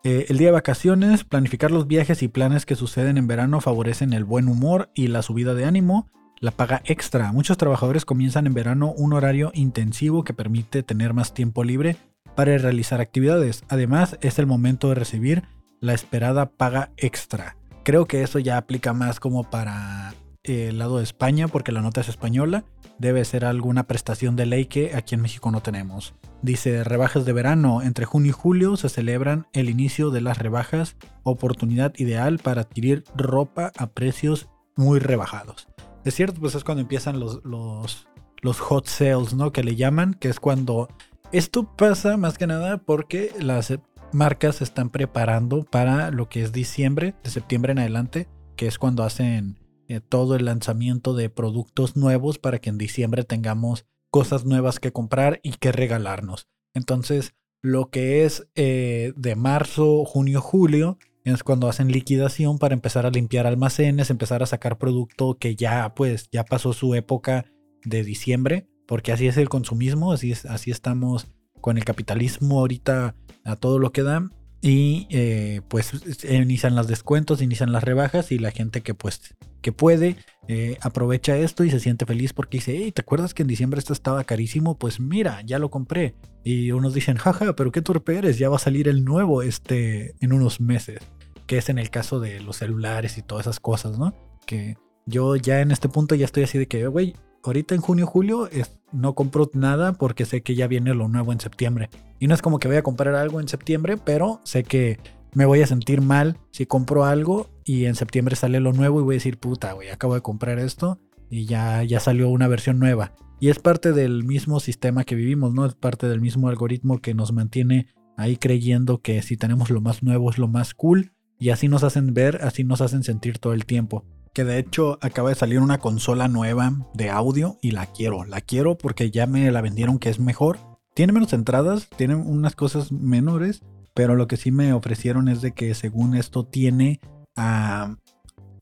[0.03, 4.13] Eh, el día de vacaciones, planificar los viajes y planes que suceden en verano favorecen
[4.13, 6.09] el buen humor y la subida de ánimo.
[6.39, 7.31] La paga extra.
[7.31, 11.95] Muchos trabajadores comienzan en verano un horario intensivo que permite tener más tiempo libre
[12.35, 13.63] para realizar actividades.
[13.69, 15.43] Además, es el momento de recibir
[15.79, 17.55] la esperada paga extra.
[17.83, 22.01] Creo que eso ya aplica más como para el lado de España, porque la nota
[22.01, 22.63] es española.
[22.97, 26.13] debe ser alguna prestación de ley que aquí en México no tenemos.
[26.41, 27.81] Dice, rebajas de verano.
[27.81, 33.03] Entre junio y julio se celebran el inicio de las rebajas, oportunidad ideal para adquirir
[33.15, 35.67] ropa a precios muy rebajados.
[36.05, 38.07] Es cierto, pues es cuando empiezan los, los,
[38.41, 39.51] los hot sales, ¿no?
[39.51, 40.87] Que le llaman, que es cuando...
[41.33, 43.73] Esto pasa más que nada porque las
[44.13, 48.77] marcas se están preparando para lo que es diciembre, de septiembre en adelante, que es
[48.77, 54.45] cuando hacen eh, todo el lanzamiento de productos nuevos para que en diciembre tengamos cosas
[54.45, 56.47] nuevas que comprar y que regalarnos.
[56.73, 63.05] Entonces, lo que es eh, de marzo, junio, julio, es cuando hacen liquidación para empezar
[63.05, 67.45] a limpiar almacenes, empezar a sacar producto que ya pues ya pasó su época
[67.85, 71.27] de diciembre, porque así es el consumismo, así es, así estamos
[71.63, 74.29] con el capitalismo ahorita a todo lo que da
[74.61, 75.93] y eh, pues
[76.29, 80.17] inician los descuentos, inician las rebajas y la gente que pues que puede
[80.49, 83.79] eh, aprovecha esto y se siente feliz porque dice, hey, ¿te acuerdas que en diciembre
[83.79, 84.77] esto estaba carísimo?
[84.77, 86.15] Pues mira, ya lo compré.
[86.43, 90.15] Y unos dicen, jaja, pero qué torpe eres, ya va a salir el nuevo este
[90.19, 90.99] en unos meses.
[91.47, 94.13] Que es en el caso de los celulares y todas esas cosas, ¿no?
[94.45, 97.15] Que yo ya en este punto ya estoy así de que, güey,
[97.49, 98.49] ahorita en junio, julio
[98.91, 101.89] no compro nada porque sé que ya viene lo nuevo en septiembre.
[102.19, 104.99] Y no es como que voy a comprar algo en septiembre, pero sé que
[105.33, 109.03] me voy a sentir mal si compro algo y en septiembre sale lo nuevo y
[109.03, 112.79] voy a decir, puta, güey, acabo de comprar esto y ya, ya salió una versión
[112.79, 113.13] nueva.
[113.39, 115.65] Y es parte del mismo sistema que vivimos, ¿no?
[115.65, 120.03] Es parte del mismo algoritmo que nos mantiene ahí creyendo que si tenemos lo más
[120.03, 123.53] nuevo es lo más cool y así nos hacen ver, así nos hacen sentir todo
[123.53, 124.05] el tiempo.
[124.33, 128.25] Que de hecho acaba de salir una consola nueva de audio y la quiero.
[128.25, 130.57] La quiero porque ya me la vendieron que es mejor.
[130.95, 133.61] Tiene menos entradas, tiene unas cosas menores,
[133.93, 136.99] pero lo que sí me ofrecieron es de que según esto tiene
[137.37, 137.95] uh,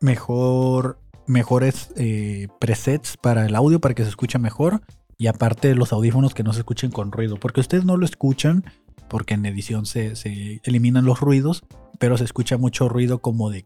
[0.02, 4.82] mejor, mejores eh, presets para el audio para que se escuche mejor.
[5.18, 7.38] Y aparte los audífonos que no se escuchen con ruido.
[7.38, 8.66] Porque ustedes no lo escuchan
[9.08, 10.14] porque en edición se,
[10.64, 11.64] eliminan los ruidos.
[12.00, 13.66] Pero se escucha mucho ruido como de...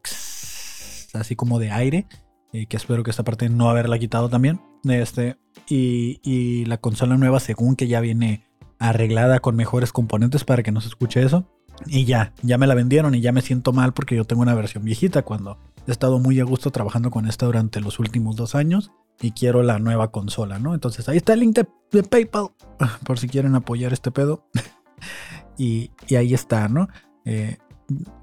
[1.16, 2.08] así como de aire.
[2.54, 4.62] Eh, que espero que esta parte no haberla quitado también.
[4.84, 5.38] Este,
[5.68, 8.46] y, y la consola nueva según que ya viene
[8.80, 11.46] arreglada con mejores componentes para que no se escuche eso.
[11.88, 14.56] Y ya, ya me la vendieron y ya me siento mal porque yo tengo una
[14.56, 15.58] versión viejita cuando
[15.88, 18.92] he estado muy a gusto trabajando con esta durante los últimos dos años
[19.22, 20.74] y quiero la nueva consola, ¿no?
[20.74, 21.58] Entonces ahí está el link
[21.92, 22.50] de, PayPal
[23.06, 24.48] por si quieren apoyar este pedo.
[25.58, 26.88] y, ahí está, ¿no?
[27.26, 27.58] Eh,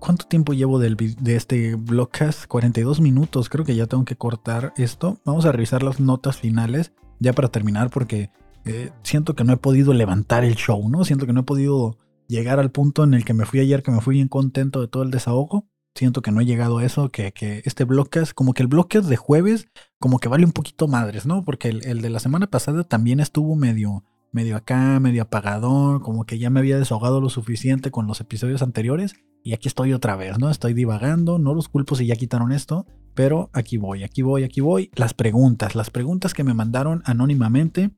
[0.01, 2.47] ¿Cuánto tiempo llevo del, de este blogcast?
[2.47, 5.21] 42 minutos, creo que ya tengo que cortar esto.
[5.25, 8.31] Vamos a revisar las notas finales ya para terminar porque
[8.65, 11.05] eh, siento que no he podido levantar el show, ¿no?
[11.05, 11.97] Siento que no he podido
[12.29, 14.89] llegar al punto en el que me fui ayer, que me fui bien contento de
[14.89, 15.69] todo el desahogo.
[15.95, 19.09] Siento que no he llegado a eso, que, que este bloqueas, como que el bloqueas
[19.09, 21.45] de jueves, como que vale un poquito madres, ¿no?
[21.45, 26.39] Porque el, de la semana pasada también estuvo medio, medio acá, medio apagadón, como que
[26.39, 29.15] ya me había desahogado lo suficiente con los episodios anteriores.
[29.45, 30.51] Y aquí estoy otra vez, ¿no?
[30.51, 34.61] Estoy divagando, no los culpo si ya quitaron esto, pero aquí voy, aquí voy, aquí
[34.61, 34.91] voy.
[34.95, 37.91] Las preguntas, las preguntas que me mandaron anónimamente,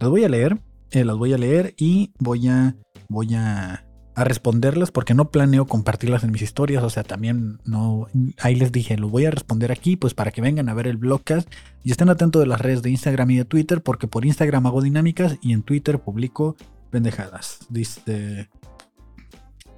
[0.00, 2.76] las voy a leer, eh, las voy a leer y voy a
[3.08, 3.82] voy a,
[4.18, 6.82] responderlas porque no planeo compartirlas en mis historias.
[6.82, 8.06] O sea, también no.
[8.40, 10.96] Ahí les dije, lo voy a responder aquí, pues para que vengan a ver el
[10.96, 14.66] blogcast y estén atentos de las redes de Instagram y de Twitter, porque por Instagram
[14.66, 16.56] hago dinámicas y en Twitter publico
[16.90, 17.58] pendejadas.
[17.68, 18.48] Dice.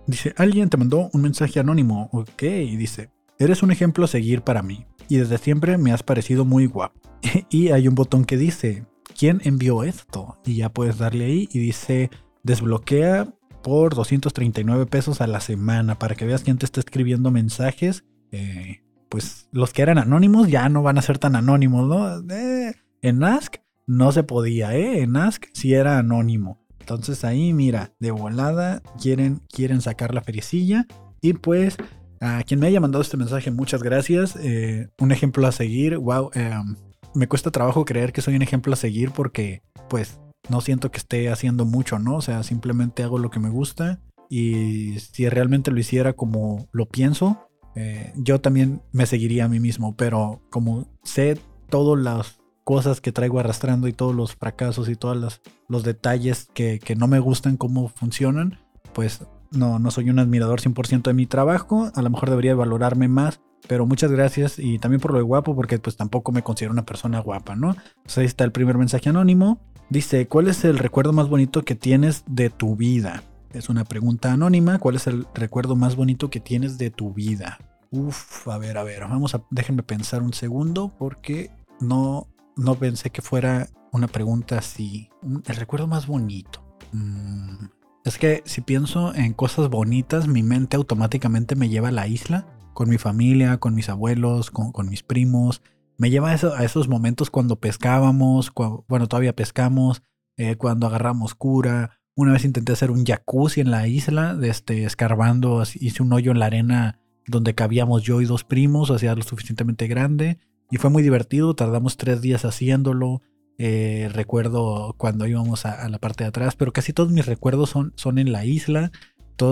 [0.09, 2.09] Dice, alguien te mandó un mensaje anónimo.
[2.13, 4.87] Ok, y dice, eres un ejemplo a seguir para mí.
[5.07, 6.99] Y desde siempre me has parecido muy guapo.
[7.51, 8.87] y hay un botón que dice,
[9.17, 10.39] ¿quién envió esto?
[10.47, 12.11] Y ya puedes darle ahí y dice
[12.43, 13.29] desbloquea
[13.63, 18.05] por 239 pesos a la semana para que veas quién te está escribiendo mensajes.
[18.33, 22.35] Eh, pues los que eran anónimos ya no van a ser tan anónimos, ¿no?
[22.35, 23.57] Eh, en Ask
[23.87, 25.03] no se podía, ¿eh?
[25.03, 26.58] En Ask sí era anónimo.
[26.89, 30.86] Entonces ahí, mira, de volada quieren, quieren sacar la fericilla.
[31.20, 31.76] Y pues,
[32.20, 34.36] a quien me haya mandado este mensaje, muchas gracias.
[34.41, 35.99] Eh, un ejemplo a seguir.
[35.99, 36.76] Wow, em,
[37.14, 40.18] me cuesta trabajo creer que soy un ejemplo a seguir porque, pues,
[40.49, 42.16] no siento que esté haciendo mucho, ¿no?
[42.16, 46.86] O sea, simplemente hago lo que me gusta y si realmente lo hiciera como lo
[46.86, 52.38] pienso, eh, yo también me seguiría a mí mismo, pero como sé todas las
[52.69, 57.07] cosas que traigo arrastrando y todos los fracasos y todos los, detalles que, que, no
[57.07, 58.59] me gustan cómo funcionan,
[58.93, 63.09] pues no, no soy un admirador 100% de mi trabajo, a lo mejor debería valorarme
[63.09, 66.75] más, pero muchas gracias y también por lo de guapo, porque pues tampoco me considero
[66.75, 67.75] una persona guapa, ¿no?
[68.03, 69.59] Pues ahí está el primer mensaje anónimo.
[69.89, 73.23] Dice, ¿cuál es el recuerdo más bonito que tienes de tu vida?
[73.55, 74.79] Es una pregunta anónima.
[74.79, 77.61] ¿Cuál es el recuerdo más bonito que tienes de tu vida?
[77.91, 81.51] Uf, a ver, a ver, vamos a, déjenme pensar un segundo porque
[81.81, 82.27] no,
[82.59, 85.09] no pensé que fuera una pregunta así.
[85.23, 86.63] El recuerdo más bonito.
[86.93, 87.67] Mm,
[88.05, 92.47] es que si pienso en cosas bonitas, mi mente automáticamente me lleva a la isla,
[92.75, 95.63] con mi familia, con mis abuelos, con, mis primos.
[95.97, 98.53] Me lleva a, esos momentos cuando pescábamos,
[98.89, 100.03] bueno, todavía pescamos,
[100.37, 102.01] eh, cuando agarramos cura.
[102.15, 106.41] Una vez intenté hacer un jacuzzi en la isla, este, escarbando, hice un hoyo en
[106.41, 110.39] la arena donde cabíamos yo y dos primos, hacía lo suficientemente grande.
[110.71, 113.23] Y fue muy divertido, tardamos tres días haciéndolo.
[113.59, 117.93] Eh, recuerdo cuando íbamos a, la parte de atrás, pero casi todos mis recuerdos son,
[117.97, 118.93] son en la isla.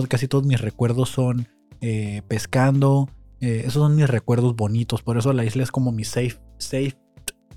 [0.09, 1.49] Casi todos mis recuerdos son
[1.81, 3.09] eh, pescando.
[3.41, 5.03] Eh, esos son mis recuerdos bonitos.
[5.03, 6.97] Por eso la isla es como mi safe, safe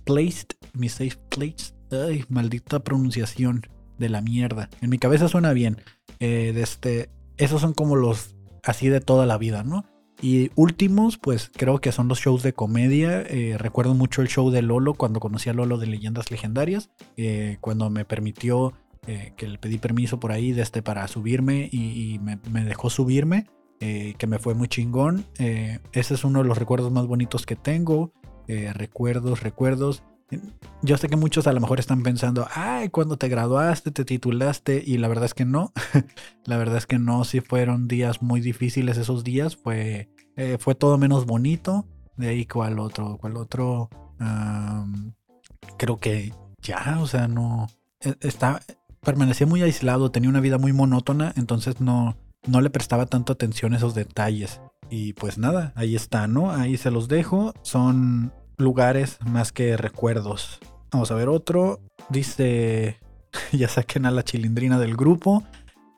[0.06, 0.46] place.
[0.74, 1.74] Mi safe place.
[1.92, 3.64] Ay, maldita pronunciación
[3.98, 4.70] de la mierda.
[4.82, 5.78] En mi cabeza suena bien.
[6.20, 9.86] este, esos son como los así de toda la vida, ¿no?
[10.22, 13.22] Y últimos, pues creo que son los shows de comedia.
[13.22, 17.58] Eh, recuerdo mucho el show de Lolo cuando conocí a Lolo de Leyendas Legendarias, eh,
[17.62, 18.74] cuando me permitió,
[19.08, 23.46] eh, que le pedí permiso por ahí este, para subirme y, me, dejó subirme,
[23.80, 25.26] que me fue muy chingón.
[25.38, 28.12] ese es uno de los recuerdos más bonitos que tengo.
[28.48, 30.04] recuerdos, recuerdos.
[30.82, 34.82] Yo sé que muchos a lo mejor están pensando, ay, cuando te graduaste, te titulaste,
[34.86, 35.74] y la verdad es que no.
[36.46, 40.76] la verdad es que no, sí fueron días muy difíciles esos días, fue, eh, fue
[40.76, 41.86] todo menos bonito.
[42.18, 43.18] De ahí, ¿cuál otro?
[43.18, 43.90] ¿Cuál otro?
[45.78, 47.68] creo que ya, o sea, no.
[48.02, 48.62] E, está,
[49.02, 53.74] permanecía muy aislado, tenía una vida muy monótona, entonces no, no le prestaba tanto atención
[53.74, 54.62] a esos detalles.
[54.90, 56.52] Y pues nada, ahí está, ¿no?
[56.52, 57.54] Ahí se los dejo.
[57.62, 60.60] Son lugares más que recuerdos.
[60.92, 61.80] Vamos a ver otro.
[62.10, 63.00] Dice,
[63.52, 65.44] ya saquen a la chilindrina del grupo.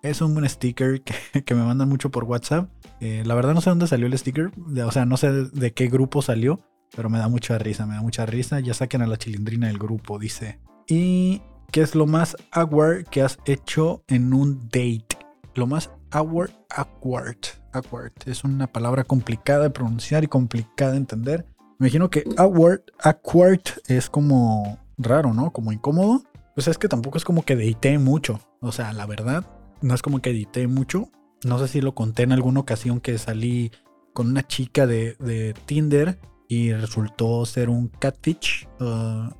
[0.03, 1.01] Es un sticker
[1.45, 2.70] que, me mandan mucho por WhatsApp.
[2.99, 4.51] Eh, la verdad no sé dónde salió el sticker.
[4.86, 6.59] O sea, no sé de, qué grupo salió.
[6.95, 8.59] Pero me da mucha risa, me da mucha risa.
[8.59, 10.59] Ya saquen a la chilindrina del grupo, dice.
[10.88, 11.41] ¿Y
[11.72, 15.18] qué es lo más awkward que has hecho en un date?
[15.55, 17.38] Lo más awkward, awkward,
[17.72, 18.12] awkward.
[18.26, 21.45] Es una palabra complicada de pronunciar y complicada de entender.
[21.82, 25.51] Me imagino que awkward, awkward es como raro, ¿no?
[25.51, 26.21] Como incómodo.
[26.53, 28.39] Pues es que tampoco es como que edité mucho.
[28.59, 29.47] O sea, la verdad,
[29.82, 31.09] no es como que edité mucho.
[31.43, 33.71] No sé si lo conté en alguna ocasión que salí
[34.13, 38.67] con una chica de, Tinder y resultó ser un catfish.
[38.79, 39.32] Uh,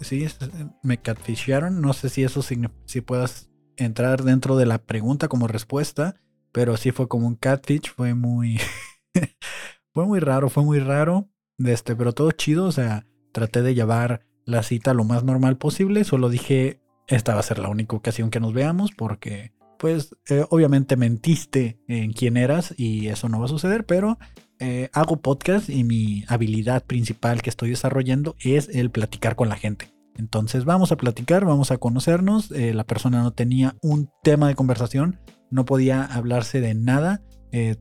[0.00, 0.28] sí,
[0.84, 1.80] me catfisharon.
[1.80, 6.14] No sé si eso si puedas entrar dentro de la pregunta como respuesta,
[6.52, 7.92] pero sí fue como un catfish.
[7.92, 8.60] Fue muy,
[9.92, 11.28] fue muy raro, fue muy raro.
[11.58, 15.58] De este, pero todo chido, o sea, traté de llevar la cita lo más normal
[15.58, 20.14] posible, solo dije, esta va a ser la única ocasión que nos veamos porque, pues,
[20.28, 24.18] eh, obviamente mentiste en quién eras y eso no va a suceder, pero
[24.60, 29.56] eh, hago podcast y mi habilidad principal que estoy desarrollando es el platicar con la
[29.56, 29.92] gente.
[30.16, 32.50] Entonces vamos a platicar, vamos a conocernos.
[32.50, 35.18] Eh, la persona no tenía un tema de conversación,
[35.50, 37.22] no podía hablarse de nada.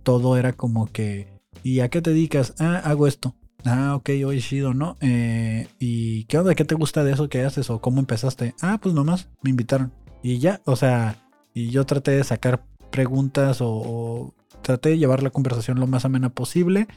[0.04, 1.28] todo era como que,
[1.64, 2.54] ¿y a qué te dedicas?
[2.60, 3.36] Ah, hago esto.
[3.66, 4.97] Ah, ok, hoy chido, ¿no?
[5.01, 6.55] Eh, ¿Y qué onda?
[6.55, 7.70] ¿Qué te gusta de eso que haces?
[7.70, 8.55] ¿O cómo empezaste?
[8.62, 9.91] Ah, pues nomás, me invitaron.
[10.24, 11.18] Y ya, o sea,
[11.53, 16.30] y yo traté de sacar preguntas o, traté de llevar la conversación lo más amena
[16.30, 16.88] posible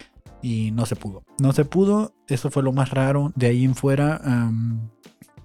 [0.43, 1.25] y no se pudo.
[1.41, 3.33] No se pudo, eso fue lo más raro.
[3.37, 4.21] De ahí en fuera,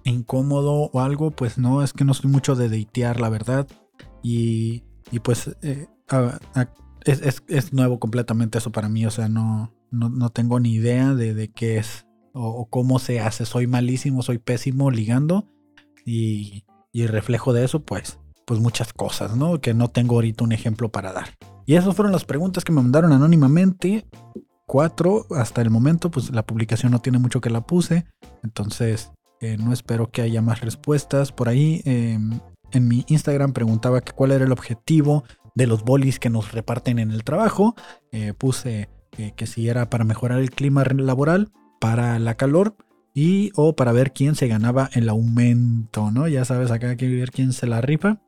[0.04, 3.66] incómodo o algo, pues no, es que no soy mucho de deitear, la verdad.
[4.22, 5.86] Y, y pues eh,
[7.04, 11.50] es, es, nuevo completamente eso para mí, o sea, no, no, tengo ni idea de,
[11.52, 13.46] qué es o, cómo se hace.
[13.46, 15.48] Soy malísimo, soy pésimo ligando
[16.04, 19.60] y, y reflejo de eso, pues, pues muchas cosas, ¿no?
[19.60, 21.36] Que no tengo ahorita un ejemplo para dar.
[21.66, 24.06] Y esas fueron las preguntas que me mandaron anónimamente.
[24.66, 28.06] Cuatro hasta el momento, pues la publicación no tiene mucho que la puse.
[28.42, 31.32] Entonces, eh, no espero que haya más respuestas.
[31.32, 35.24] Por ahí em, en mi Instagram preguntaba que cuál era el objetivo
[35.54, 37.74] de los bolis que nos reparten en el trabajo.
[38.12, 41.50] Eh, puse que, si era para mejorar el clima laboral,
[41.80, 42.76] para la calor
[43.14, 46.28] y o para ver quién se ganaba el aumento, ¿no?
[46.28, 48.20] Ya sabes, acá hay que ver quién se la rifa.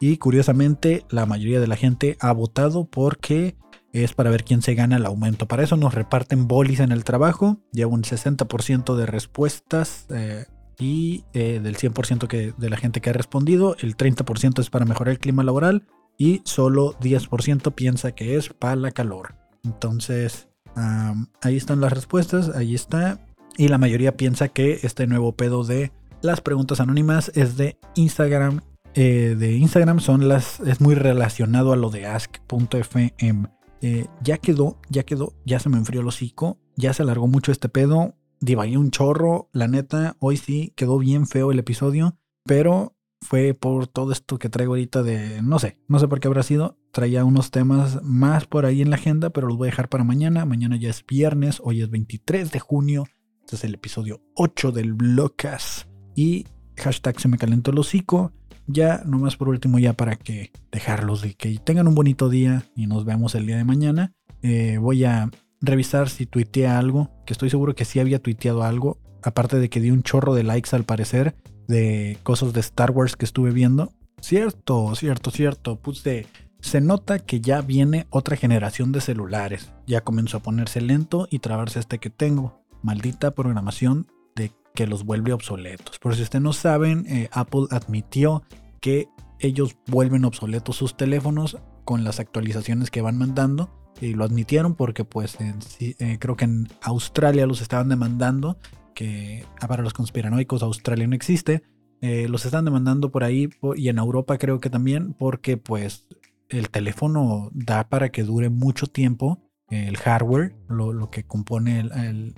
[0.00, 3.56] Y curiosamente, la mayoría de la gente ha votado porque
[3.92, 5.46] es para ver quién se gana el aumento.
[5.46, 7.60] Para eso nos reparten bolis en el trabajo.
[7.72, 10.46] Lleva un 60% de respuestas eh,
[10.78, 14.84] y eh, del 100% que, de la gente que ha respondido, el 30% es para
[14.84, 15.86] mejorar el clima laboral
[16.18, 19.43] y solo 10% piensa que es para la calor.
[19.64, 23.26] Entonces, ahí están las respuestas, ahí está.
[23.56, 25.92] Y la mayoría piensa que este nuevo pedo de
[26.22, 28.60] las preguntas anónimas es de Instagram.
[28.94, 30.60] Eh, de Instagram son las.
[30.60, 33.48] es muy relacionado a lo de ask.fm.
[33.80, 37.52] Eh, ya quedó, ya quedó, ya se me enfrió el hocico, ya se alargó mucho
[37.52, 38.14] este pedo.
[38.40, 39.48] divagué un chorro.
[39.52, 44.48] La neta, hoy sí quedó bien feo el episodio, pero fue por todo esto que
[44.48, 46.78] traigo ahorita de, no sé, no sé por qué habrá sido.
[46.92, 50.04] Traía unos temas más por ahí en la agenda, pero los voy a dejar para
[50.04, 50.44] mañana.
[50.44, 53.04] Mañana ya es viernes, hoy es 23 de junio.
[53.40, 55.88] Este es el episodio 8 del Blocas.
[56.14, 56.46] Y
[56.76, 58.32] hashtag se me calentó el hocico.
[58.66, 62.86] Ya, nomás por último, ya para que dejarlos y que tengan un bonito día y
[62.86, 64.12] nos vemos el día de mañana.
[64.42, 68.98] Eh, voy a revisar si tuiteé algo, que estoy seguro que sí había tuiteado algo,
[69.22, 71.34] aparte de que di un chorro de likes al parecer
[71.66, 73.92] de cosas de Star Wars que estuve viendo.
[74.20, 75.76] Cierto, cierto, cierto.
[75.76, 76.26] Puse,
[76.60, 79.72] se nota que ya viene otra generación de celulares.
[79.86, 82.62] Ya comenzó a ponerse lento y trabarse este que tengo.
[82.82, 85.98] Maldita programación de que los vuelve obsoletos.
[85.98, 88.42] Por si ustedes no saben, eh, Apple admitió
[88.80, 89.08] que
[89.38, 95.04] ellos vuelven obsoletos sus teléfonos con las actualizaciones que van mandando y lo admitieron porque
[95.04, 98.58] pues eh, creo que en Australia los estaban demandando,
[98.94, 101.62] que ah, para los conspiranoicos Australia no existe,
[102.00, 106.06] eh, los están demandando por ahí y en Europa creo que también porque pues
[106.48, 109.40] el teléfono da para que dure mucho tiempo
[109.70, 111.82] el hardware, lo, que compone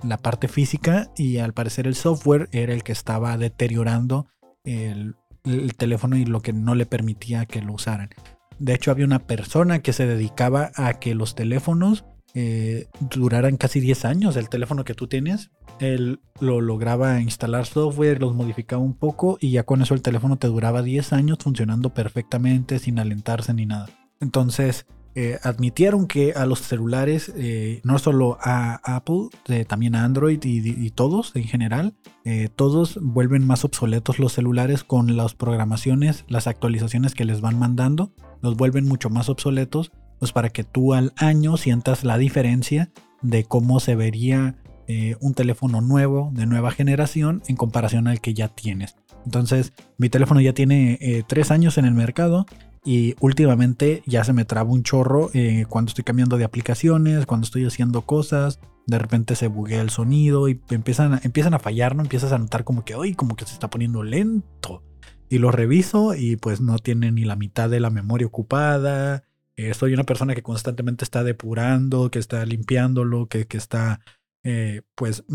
[0.01, 4.27] la parte física y al parecer el software era el que estaba deteriorando
[4.63, 5.15] el
[5.75, 8.09] teléfono y lo que no le permitía que lo usaran.
[8.59, 12.05] De hecho, había una persona que se dedicaba a que los teléfonos
[12.39, 12.87] eh,
[13.57, 14.35] casi 10 años.
[14.35, 19.51] El teléfono que tú tienes, él lo lograba instalar software, los modificaba un poco y
[19.51, 23.89] ya con eso el teléfono te duraba 10 años funcionando perfectamente, sin alentarse ni nada.
[24.19, 24.85] Entonces,
[25.15, 30.39] eh, admitieron que a los celulares, eh, no solo a Apple, eh, también a Android
[30.43, 31.95] y, todos en general,
[32.55, 38.11] todos vuelven más obsoletos los celulares con las programaciones, las actualizaciones que les van mandando,
[38.41, 42.89] los vuelven mucho más obsoletos, pues para que tú al año sientas la diferencia
[43.21, 44.55] de cómo se vería
[45.19, 48.95] un teléfono nuevo, de nueva generación, en comparación al que ya tienes.
[49.25, 52.45] Entonces, mi teléfono ya tiene tres años en el mercado
[52.87, 57.43] y últimamente ya se me traba un chorro eh, cuando estoy cambiando de aplicaciones, cuando
[57.43, 58.61] estoy haciendo cosas.
[58.85, 62.03] De repente se buguea el sonido y empiezan empiezan a fallar, ¿no?
[62.03, 64.83] Empiezas a notar como que, hoy como que se está poniendo lento.
[65.27, 69.23] Y lo reviso y pues no tiene ni la mitad de la memoria ocupada.
[69.57, 73.99] Eh, soy una persona que constantemente está depurando, que está limpiándolo, que, que está
[74.43, 75.25] eh, pues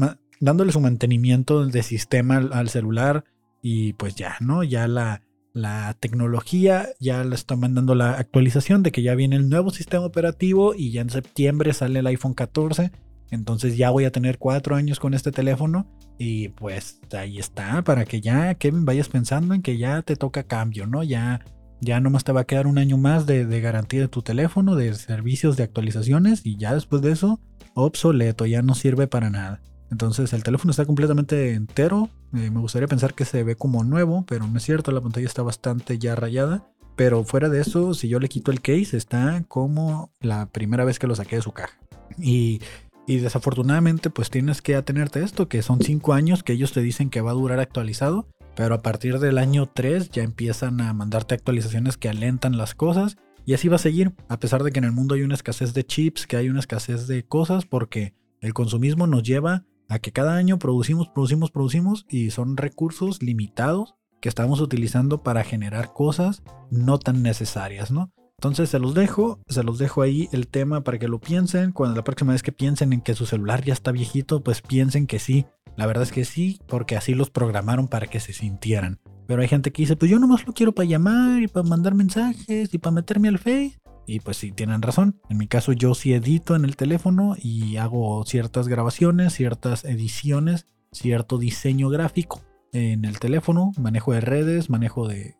[0.41, 3.25] dándole su mantenimiento de sistema al celular.
[3.61, 4.65] Y pues ya, ¿no?
[4.65, 9.49] Ya la, la tecnología ya le está mandando la actualización de que ya viene el
[9.49, 12.91] nuevo sistema operativo y ya en septiembre sale el iPhone 14.
[13.31, 15.87] Entonces ya voy a tener cuatro años con este teléfono
[16.19, 20.45] y pues ahí está, para que ya, Kevin, vayas pensando en que ya te toca
[20.45, 21.03] cambio, ¿no?
[21.03, 21.41] Ya,
[21.83, 24.95] ya nomás te va a quedar un año más de, garantía de tu teléfono, de
[24.95, 27.41] servicios de actualizaciones y ya después de eso,
[27.75, 29.61] obsoleto, ya no sirve para nada.
[29.91, 32.09] Entonces el teléfono está completamente entero.
[32.35, 35.27] Eh, me gustaría pensar que se ve como nuevo, pero no es cierto, la pantalla
[35.27, 36.65] está bastante ya rayada.
[36.95, 41.01] Pero fuera de eso, si yo le quito el case, está como la primera vez
[41.01, 41.79] que lo saqué de su caja.
[42.17, 42.61] Y,
[43.09, 47.21] desafortunadamente, pues tienes que atenerte esto, que son 5 años que ellos te dicen que
[47.21, 48.29] va a durar actualizado.
[48.55, 53.17] Pero a partir del año 3 ya empiezan a mandarte actualizaciones que alentan las cosas.
[53.45, 55.75] Y así va a seguir, a pesar de que en el mundo hay una escasez
[55.75, 60.13] de chips, que hay una escasez de cosas, porque el consumismo nos lleva a que
[60.13, 66.43] cada año producimos, producimos, producimos y son recursos limitados que estamos utilizando para generar cosas
[66.71, 68.13] no tan necesarias, ¿no?
[68.39, 71.71] Entonces se los dejo, se los dejo ahí el tema para que lo piensen.
[71.71, 75.07] Cuando la próxima vez que piensen en que su celular ya está viejito, pues piensen
[75.07, 75.47] que sí.
[75.77, 79.01] La verdad es que sí, porque así los programaron para que se sintieran.
[79.27, 81.95] Pero hay gente que dice, pues yo nomás lo quiero para llamar y para mandar
[81.95, 83.79] mensajes y para meterme al Face.
[84.07, 85.21] Y pues sí, tienen razón.
[85.29, 90.67] En mi caso yo sí edito en el teléfono y hago ciertas grabaciones, ciertas ediciones,
[90.91, 92.43] cierto diseño gráfico
[92.73, 95.37] en el teléfono, manejo de redes, manejo de,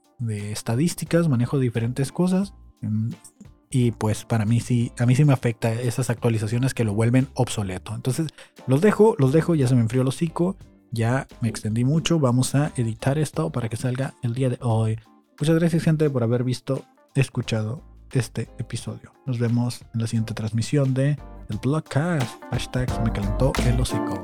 [0.53, 2.55] estadísticas, manejo de diferentes cosas.
[3.75, 7.29] Y pues para mí sí, a mí sí me afecta esas actualizaciones que lo vuelven
[7.33, 7.95] obsoleto.
[7.95, 8.29] Entonces
[8.67, 10.57] los dejo, los dejo, ya se me enfrió el hocico,
[10.91, 14.99] ya me extendí mucho, vamos a editar esto para que salga el día de hoy.
[15.41, 19.15] Muchas gracias gente por haber visto, escuchado este episodio.
[19.25, 21.17] Nos vemos en la siguiente transmisión de
[21.49, 22.43] el Blogcast.
[22.51, 24.21] Hashtag me calentó el hocico.